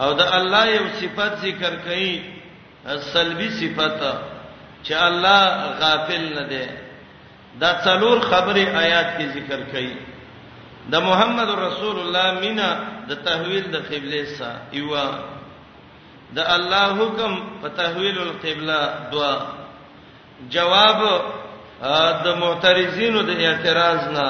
[0.00, 2.20] او د الله یو صفت ذکر کوي
[3.14, 4.00] سلبي صفت
[4.84, 5.40] چې الله
[5.80, 6.66] غافل نه دی
[7.60, 9.92] دا څلور خبره آیات کې ذکر کړي
[10.90, 12.68] د محمد رسول الله مینا
[13.08, 15.08] د تحویل د قبله سا ایوا
[16.32, 18.78] د الله حکم په تحویل القبله
[19.12, 19.59] دعا
[20.48, 21.02] جواب
[22.24, 24.28] د معترضینو د اعتراض نه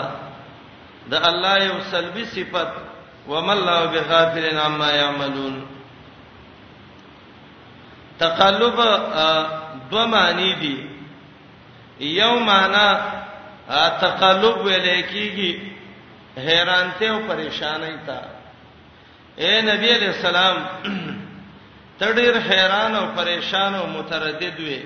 [1.11, 2.71] د الله یو سلبي صفت
[3.29, 5.67] وما الله بغافل عما يعملون
[8.21, 8.77] تقلب
[9.91, 10.77] دو معنی دي
[12.21, 12.91] یو معنی
[14.03, 15.53] تقلب ولیکيږي
[16.47, 18.19] حیرانته او پریشانی تا
[19.43, 20.57] اے نبی علیہ السلام
[22.01, 24.79] تډیر حیران او پریشان او متردد وي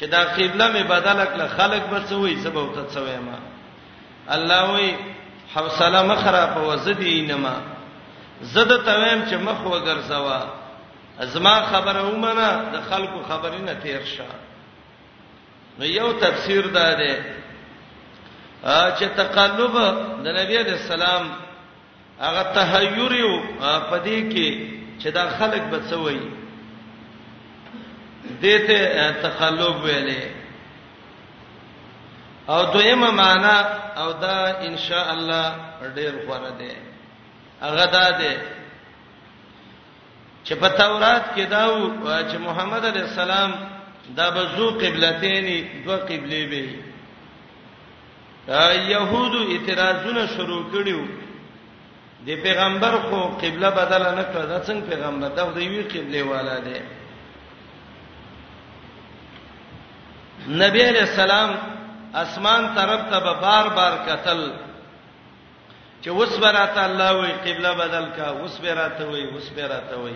[0.00, 3.26] چې دا قبله می بدل کړه خلق به څه وایي سبب ته څه وایم
[4.28, 4.92] الله وایي
[5.54, 7.56] حوصله مخره په وزدی نما
[8.42, 10.40] زد تویم چې مخ وګرځوا
[11.20, 14.26] ازما خبره ومنه د خلکو خبرې نه تیر شه
[15.78, 17.14] نو یو تفسیر دا دی
[18.98, 19.74] چې تقلب
[20.24, 21.30] د نبی رسول الله
[22.20, 23.40] هغه تهیور یو
[23.90, 24.48] په دې کې
[25.02, 26.41] چې دا خلک به څه وایي
[28.42, 28.78] دې ته
[29.22, 30.22] تقلب ویلې
[32.52, 33.56] او دویمه معنا
[34.02, 35.46] او دا ان شاء الله
[35.96, 36.72] ډېر غوړه ده
[37.66, 38.32] هغه دا ده
[40.46, 43.50] چې په تورات کې دا و چې محمد عليه السلام
[44.18, 45.46] دا بزو قبلتین
[45.84, 46.66] دوه قبلې به
[48.94, 51.02] يهودو اعتراضونه شروع کړیو
[52.26, 56.58] د پیغمبر خو قبله بدل نه کړ دا څنګه پیغمبر دا د یوې قبله والا
[56.66, 56.76] دی
[60.50, 61.50] نبی علیہ السلام
[62.20, 64.50] اسمان طرف ته به بار بار قتل
[66.04, 70.12] چې وسبرات الله وی قبله بدل کا وسبرات وی وسبرات وی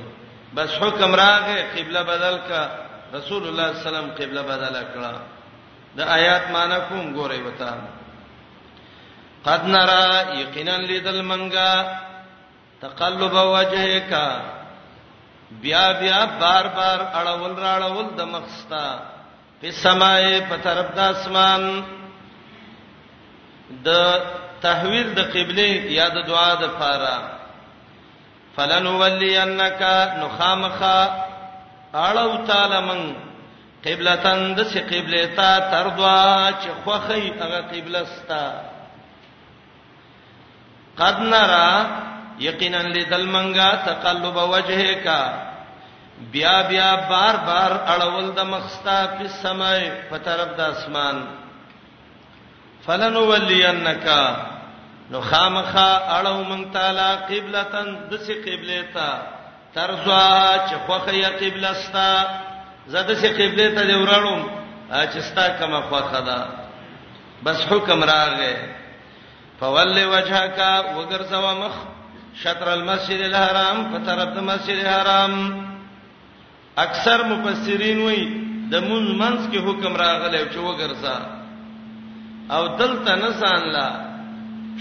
[0.55, 2.66] بس حکم راغې قبله بدل کا
[3.14, 5.14] رسول الله سلام قبله بدل کړه
[5.97, 7.74] د آیات معنا کوم ګورې وتا
[9.45, 11.83] قد نرا یقینا لذل منغا
[12.81, 14.14] تقلب وجهک
[15.51, 18.87] بیا بیا بار بار اړول راړول د مخستا
[19.61, 21.62] په سماي په طرف د اسمان
[23.86, 23.88] د
[24.64, 27.16] تحویل د قبله یا د دعا د فارا
[28.57, 29.80] فلن ولینک
[30.22, 31.00] نخامخا
[32.07, 33.00] اړو تعالی من
[33.86, 38.44] قبلتن د سی قبله تا تر دعا چې خوخی هغه قبله ستا
[41.00, 41.70] قد نرا
[42.48, 45.07] یقینا لذل منغا تقلب وجهک
[46.32, 51.16] بیا بیا بار بار اړول د مخستا په سمای په طرف د اسمان
[52.84, 54.06] فلن ولینک
[55.10, 59.08] نو خامخه اړو مون تعالی قبلتن دسی قبله تا
[59.74, 60.28] ترزوا
[60.68, 62.08] چې خوخه یا قبله ستا
[62.92, 64.42] زده سی قبله ته ورړم
[65.12, 66.38] چې ستا کما خوخه ده
[67.44, 68.54] بس حکم راغې
[69.60, 70.58] فولل وجهک
[70.96, 71.74] وګرځوا مخ
[72.42, 75.32] شطر المسجد الحرام په طرف د مسجد الحرام
[76.85, 78.24] اکثر مفسرین وایي
[78.72, 81.16] د مونږ منځ کې حکم راغلی چې وګرځا
[82.55, 83.89] او دلته نه ځانلا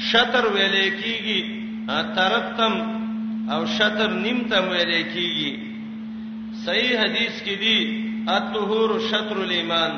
[0.09, 1.39] شطر ویلې کیږي
[2.17, 2.73] ترتم
[3.53, 5.51] او شطر نیم تم ویلې کیږي
[6.65, 7.77] صحیح حدیث کې دی
[8.37, 9.91] اطهور شطر الایمان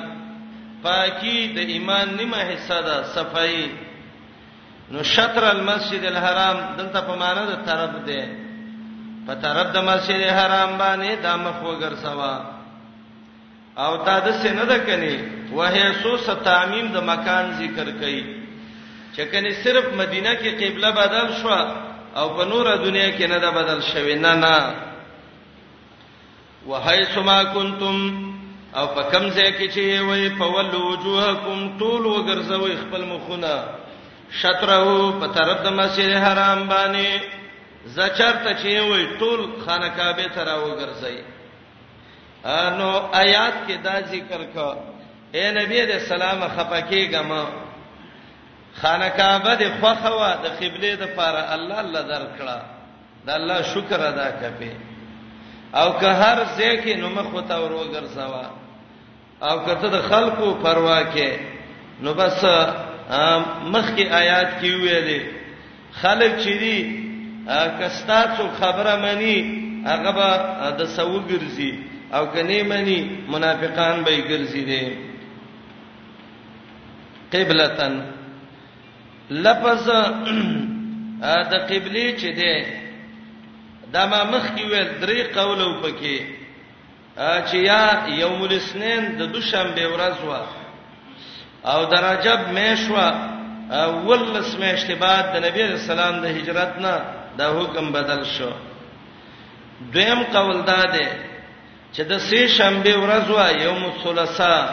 [0.83, 3.65] پاکی د ایمان نیمه حصہ ده صفائی
[4.91, 8.21] نو شطر المسجد الحرام دلته په معنا ده طرف ده
[9.27, 12.35] په طرف د مسجد حرام باندې د مخ وګرځوا
[13.83, 15.15] او دا د سینه د کني
[15.57, 18.21] وه سوس تعمیم د مکان ذکر کړي
[19.15, 21.53] چې کني صرف مدینه کې قبله بدل شو
[22.19, 24.57] او په نوره دنیا کې نه دا بدل شوی نه نه
[26.69, 27.97] وحيث ما كنتم
[28.77, 33.55] او په کوم ځای کې چې وي په ولو وجوهکم طول وګرځوي خپل مخونه
[34.41, 37.09] شطره په طرف د مسجد حرام باندې
[37.95, 41.17] زچرته چې وای ټول خانقابه ته راوګرځي
[42.57, 42.89] انو
[43.23, 44.69] آیات کې دا ذکر کا
[45.35, 47.43] اے نبی دې سلام خپکه غما
[48.81, 52.59] خانقابه دې خوخوا د قبله د پاره الله الله درکړه
[53.25, 54.73] دا الله شکر ادا کړي
[55.79, 58.45] او که هر ځای کې نو مخ وتا وروګرځوا
[59.47, 61.31] او کته د خلقو پروا کې
[62.01, 62.45] نو بس
[63.73, 65.21] مخ کې آیات کې ویلې
[66.01, 66.96] خلق چې دي
[67.79, 69.35] کستا څو خبره مانی
[69.89, 70.29] هغه به
[70.79, 71.71] د سوو ګرځي
[72.15, 72.99] او کني مانی
[73.33, 74.83] منافقان به ګرځي دي
[77.33, 77.93] قبلتن
[79.43, 79.87] لفظ
[81.51, 82.53] د قبلي چې ده
[83.93, 86.17] دا ما مخ کې ویل درې قول او پکې
[87.47, 87.83] چې یا
[88.21, 90.41] یوم الاثنين د دوشنبه ورځ وا
[91.73, 93.09] او درجب مېشوا
[94.07, 96.95] ولس مېشته بعد د نبی رسول الله د هجرت نه
[97.39, 98.51] دا حکم بدل شو
[99.93, 101.05] دویم قول دا ده
[101.95, 104.63] چې د سه شنبه ورځ وا یوم الثلاثاء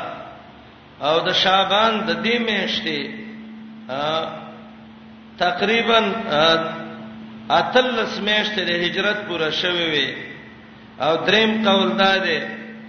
[1.09, 3.01] او د شعبان د دې میاشتې
[5.45, 6.01] تقریبا
[7.61, 10.09] اتلس میاشتې د هجرت پوره شوه وي
[11.07, 12.39] او دریم قول دا ده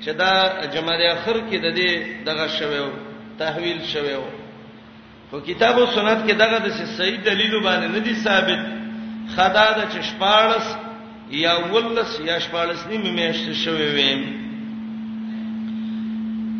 [0.03, 0.31] چې دا
[0.73, 1.91] جمعه اخر کې د دې
[2.29, 2.79] دغه شوه
[3.39, 4.25] تحویل شوه
[5.29, 6.67] خو کتاب او سنت کې دغه د
[6.97, 8.61] صحیح دلیل باندې نه دي ثابت
[9.33, 10.67] خدا د چشپارس
[11.43, 14.21] یا ولس یا شپارس نیمه میشته شوی ویم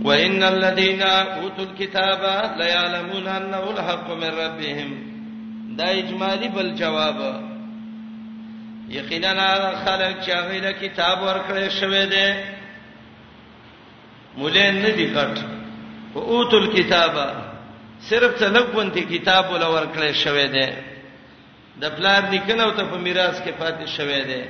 [0.06, 2.22] وان الذين اوتوا الكتاب
[2.58, 4.90] لا يعلمون انه الحق من ربهم
[5.78, 7.20] دا اجمالی بل جواب
[8.90, 12.34] یقینا خلک چې هغه د کتاب ورکړې شوی دی
[14.38, 15.38] مولې نه دی غټ
[16.16, 17.28] اوتل کتابه
[18.10, 20.70] صرف څلګونتي کتاب ول ورکړې شوی دی
[21.82, 24.44] د پلار نکلو ته په میراث کې پاتې شوه دی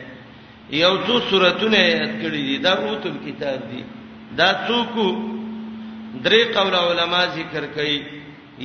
[0.84, 3.82] یو څو سوراتونه یاد کړی دي دا اوتل کتاب دي
[4.40, 4.92] دا څوک
[6.26, 7.98] درې قول علما ذکر کوي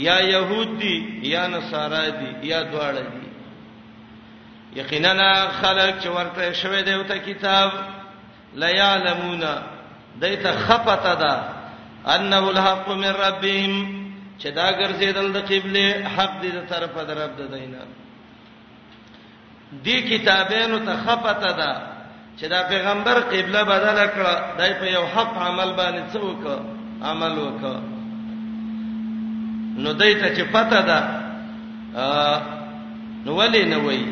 [0.07, 0.95] یا يهود دي
[1.33, 3.29] یا نصارا دي یا دواړه دي
[4.81, 7.71] یقینا خلق چې ورته شوه دی او ته کتاب
[8.63, 9.43] لا يعلمون
[10.21, 11.33] دایته خفته ده
[12.15, 13.75] انه الحق من ربهم
[14.41, 17.79] چې دا ګرځیدل د قبله حق دې طرفه درب ده دینه
[19.71, 21.71] دې کتابونو ته خپته ده
[22.39, 26.43] چې دا پیغمبر قبله بدل کړه دای په یو حق عمل باندې څوک
[27.03, 27.77] عمل وکړه
[29.83, 31.01] نو دای ته چې پته ده
[33.25, 34.05] نو ولې نه وای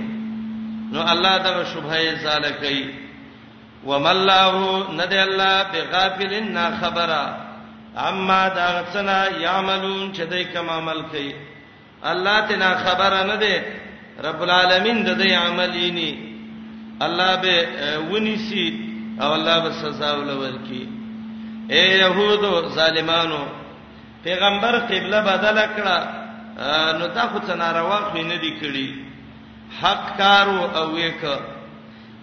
[0.92, 2.86] نو الله دا شوبه زاله کوي
[3.84, 4.54] وملله
[4.92, 7.24] ند الله بغافلنا خبره
[8.08, 11.34] اما دا څنګه یعملون چې دای کوم عمل کوي
[12.04, 13.54] الله تنا خبره نه ده
[14.24, 16.10] رب العالمین د دې عملینی
[17.06, 17.68] الله به
[18.12, 18.66] ونیسی
[19.20, 20.86] او الله به سزا ولور کی
[21.74, 23.44] اے يهودو ظالمانو
[24.24, 26.06] پیغمبر قبله بدل کړه
[26.98, 28.94] نو تا خو څه ناروا خو نه دی کړی
[29.82, 31.38] حق کارو او وک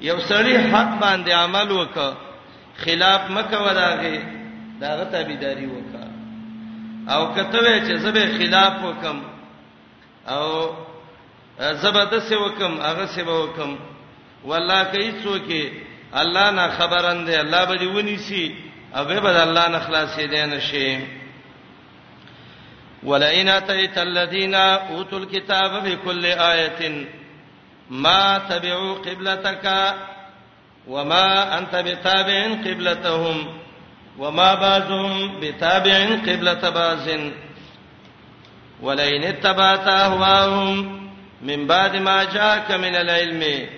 [0.02, 2.16] یو سړی حق باندې عمل وک
[2.86, 4.18] خلاف مکه وداغه
[4.80, 5.96] داغه تابعداري وک
[7.10, 9.22] او کته چې زبه خلاف وکم
[10.34, 10.46] او
[11.60, 13.76] زبردست وکم هغه سی وکم
[14.44, 15.72] والله کای څوک
[16.16, 18.56] الله نه خبرند الله به دی ونی سی
[18.96, 21.08] او به بد الله نه خلاصې دین شي
[23.04, 27.06] ولئن اتیت الذین اوتوا الكتاب بكل آیه
[27.90, 29.94] ما تبعوا قبلتك
[30.88, 33.38] وما انت بتابع قبلتهم
[34.20, 37.08] وما بعضهم بتابع قبلة بعض
[38.82, 41.05] ولئن اتبعت اهواهم
[41.42, 43.70] من بعد ما جاءك من العلم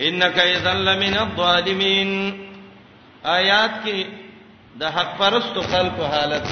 [0.00, 2.42] انك اذا لمن الظالمين
[3.26, 4.04] آیات کې
[4.80, 6.46] د حق پرستو خلکو حالت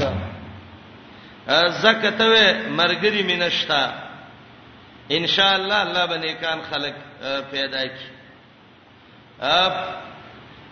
[1.83, 3.93] زکته مرګري مینشتا
[5.11, 6.95] ان شاء الله الله باندې کان خلق
[7.51, 8.07] پیدا کی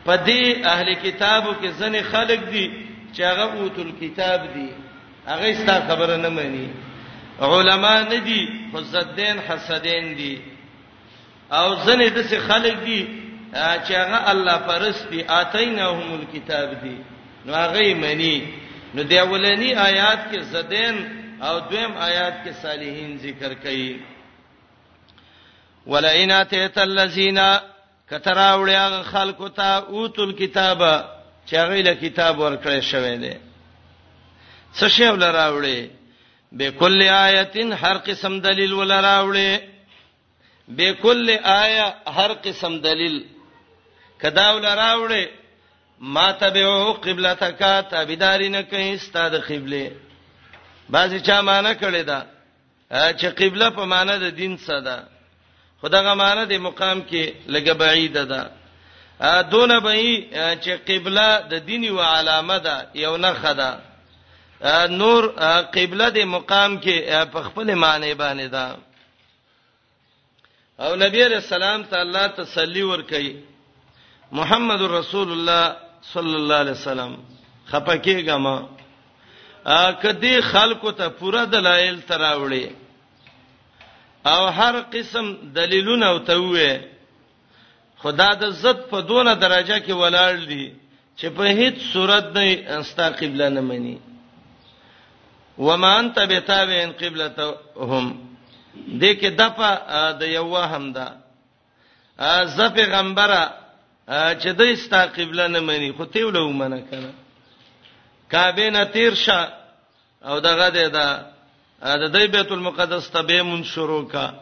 [0.06, 2.70] پدې اهل کتابو کې ځنې خلق دي
[3.14, 4.68] چې هغه اوتل کتاب دي
[5.26, 6.68] هغه ستا خبره نه مانی
[7.40, 8.40] علما نه دي
[8.74, 10.38] حسدین حسدین دي
[11.52, 13.00] او ځنې د څه خلک دي
[13.84, 16.96] چې هغه الله پرستی اتیناهم الكتاب دي
[17.46, 18.38] نو هغه منی
[18.94, 20.96] نو دی اولنی آیات کې زدین
[21.42, 23.96] او دویم آیات کې صالحین ذکر کړي
[25.86, 27.38] ولئن اتیت الذین
[28.10, 31.04] کتراوړیا خلکو ته اوتل کتابه
[31.48, 33.36] چې هغه له کتاب ورکړې شوې ده
[34.78, 36.01] څه شی ولراوړي
[36.58, 39.52] بكل آیتین هر قسم دلیل ولراوړې
[40.78, 41.28] بكل
[41.62, 41.86] آیه
[42.16, 43.16] هر قسم دلیل
[44.24, 45.24] کدا ولراوړې
[46.16, 47.58] ما تبعو قبلتک
[47.90, 49.84] تابعدارین کوي ستاد قبله
[50.96, 52.20] بعضی چا معنا کړی دا
[53.18, 54.98] چې قبله په معنا د دین څه ده
[55.82, 58.44] خدغه معنا د مقام کې لګه بعید ده
[59.54, 59.92] دونه به
[60.62, 63.76] چې قبله د دیني و علامه ده یو نه خدای
[64.70, 65.22] نور
[65.74, 68.76] قبله د مقام کې په خپل معنی باندې دا
[70.82, 73.32] او نبی رسول الله تعالی تسلی ور کوي
[74.40, 75.64] محمد رسول الله
[76.14, 77.16] صلی الله علیه وسلم
[77.72, 78.56] خپکیګه ما
[80.02, 82.70] کدی خلکو ته پوره دلایل تراوړي
[84.26, 86.80] او هر قسم دلیلونه او توې
[88.02, 90.72] خدا د عزت په دونه درجه کې ولاړ دي
[91.18, 93.98] چې په هیڅ صورت نه استا قبله نه مني
[95.58, 98.32] وما انت بتابعن قبلتهم
[98.74, 101.06] دې کې دفه د یو هم ده
[102.44, 103.52] زه پیغمبره
[104.40, 107.12] چې دې ستا قبله نه مني خو ته ولو منه کنه
[108.30, 109.48] کعبه نه تیر شه
[110.24, 111.32] او دغه دې ده
[111.82, 114.32] د دې بیت المقدس ته به مون شروع کا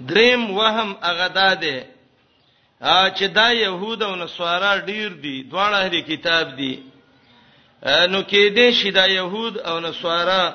[0.00, 1.86] دریم وهم هغه ده
[3.10, 6.87] چې دا يهود او نصارا ډیر دي دوه اهلي کتاب دي
[7.86, 10.52] نو کې دې شي دا يهود او نصارا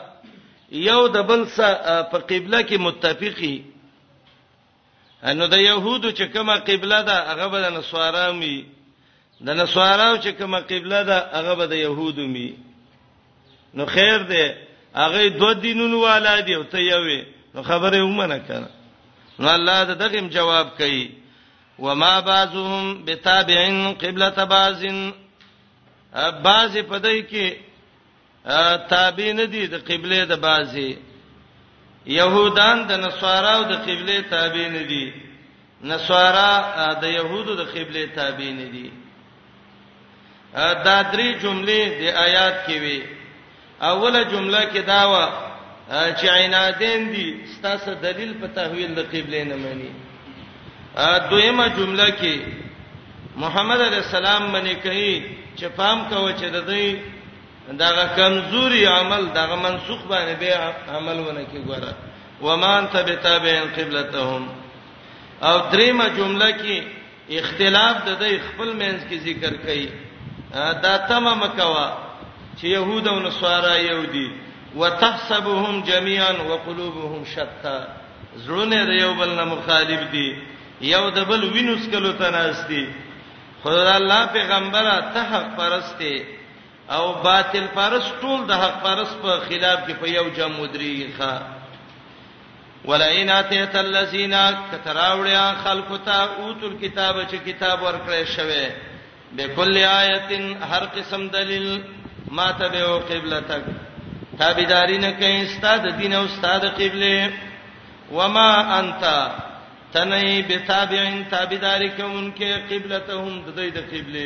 [0.71, 3.63] یو د بل سره په قبله کې متفقي
[5.23, 8.65] انو د يهودو چې کومه قبله ده هغه به د نصارا مي
[9.41, 12.53] د نصارا چې کومه قبله ده هغه به د يهودو مي
[13.73, 14.57] نو خیر ده
[14.95, 17.23] هغه دوه دینونو والا دی او ته یوې
[17.55, 18.67] نو خبره ومنه کړه
[19.39, 21.11] نو الله د دغه جواب کوي
[21.79, 25.13] وما بعضهم بتابع قبلة بعض
[26.15, 27.53] بعضې پدای کې
[28.89, 30.97] تابعین دي د قبله د بعضې
[32.07, 35.13] يهودان د نصاراو د قبله تابعین دي
[35.81, 38.91] نصارا د يهودو د قبله تابعین دي
[40.55, 43.03] دا درې جملې د آیات کې وي
[43.81, 45.15] اوله جمله کې دا و
[45.89, 49.91] چې عینادین دي ستاسو دلیل په تحویل د قبله نه مانی
[51.29, 52.37] دویمه جمله کې
[53.35, 56.87] محمد علی السلام باندې کوي چې پام کوو چې د دوی
[57.81, 60.51] دغه کمزوري عمل دغه منسوخ باندې به
[60.97, 61.93] عمل ونه کې ګوره
[62.41, 64.47] ومان تبتابعن قبلتهم
[65.43, 66.83] او دریمه جمله کې
[67.41, 69.87] اختلاف د دوی خپل منځ کې ذکر کړي
[70.83, 71.85] دا تمه مکوا
[72.59, 74.31] چې يهود او نصارا يهودي
[74.75, 77.79] وتحسبهم جميعا وقلوبهم شتى
[78.47, 80.29] زړونه د یو بل نه مخالف دي
[80.89, 82.85] یو د بل وینوس کلو تناس دي
[83.63, 86.25] خدای الله پیغمبره ته حق پرسته
[86.89, 91.33] او باطل پرست ټول د حق پرست په خلاف کې په یو جام مدریخه
[92.89, 94.35] ولئن اتیت الذین
[94.71, 98.71] کتراوړیا خلق ته اوتل کتاب چې کتاب ورکړې شوه
[99.37, 101.81] بكل آیتن هر قسم دلیل
[102.31, 103.63] ما تبعو قبلتک
[104.39, 107.31] تابعدارین کئ استاد دین او استاد قبله
[108.11, 108.49] وما
[108.79, 109.03] انت
[109.93, 114.25] تنه به تابعین تابعداري کوونکې قبلتهم د دوی د قبله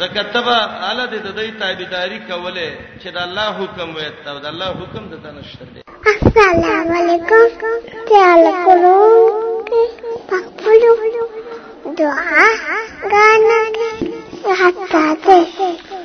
[0.00, 0.58] زکاتبا
[0.90, 2.68] اله د دوی تابعداري کوله
[3.02, 5.80] چې د الله حکم وي ته د الله حکم د تنشتر دي
[6.14, 7.74] السلام علیکم
[8.10, 9.00] تعال کولو
[10.30, 10.94] پخپلو
[12.00, 12.46] دعا
[13.12, 13.60] غانا
[14.60, 15.99] حتا ته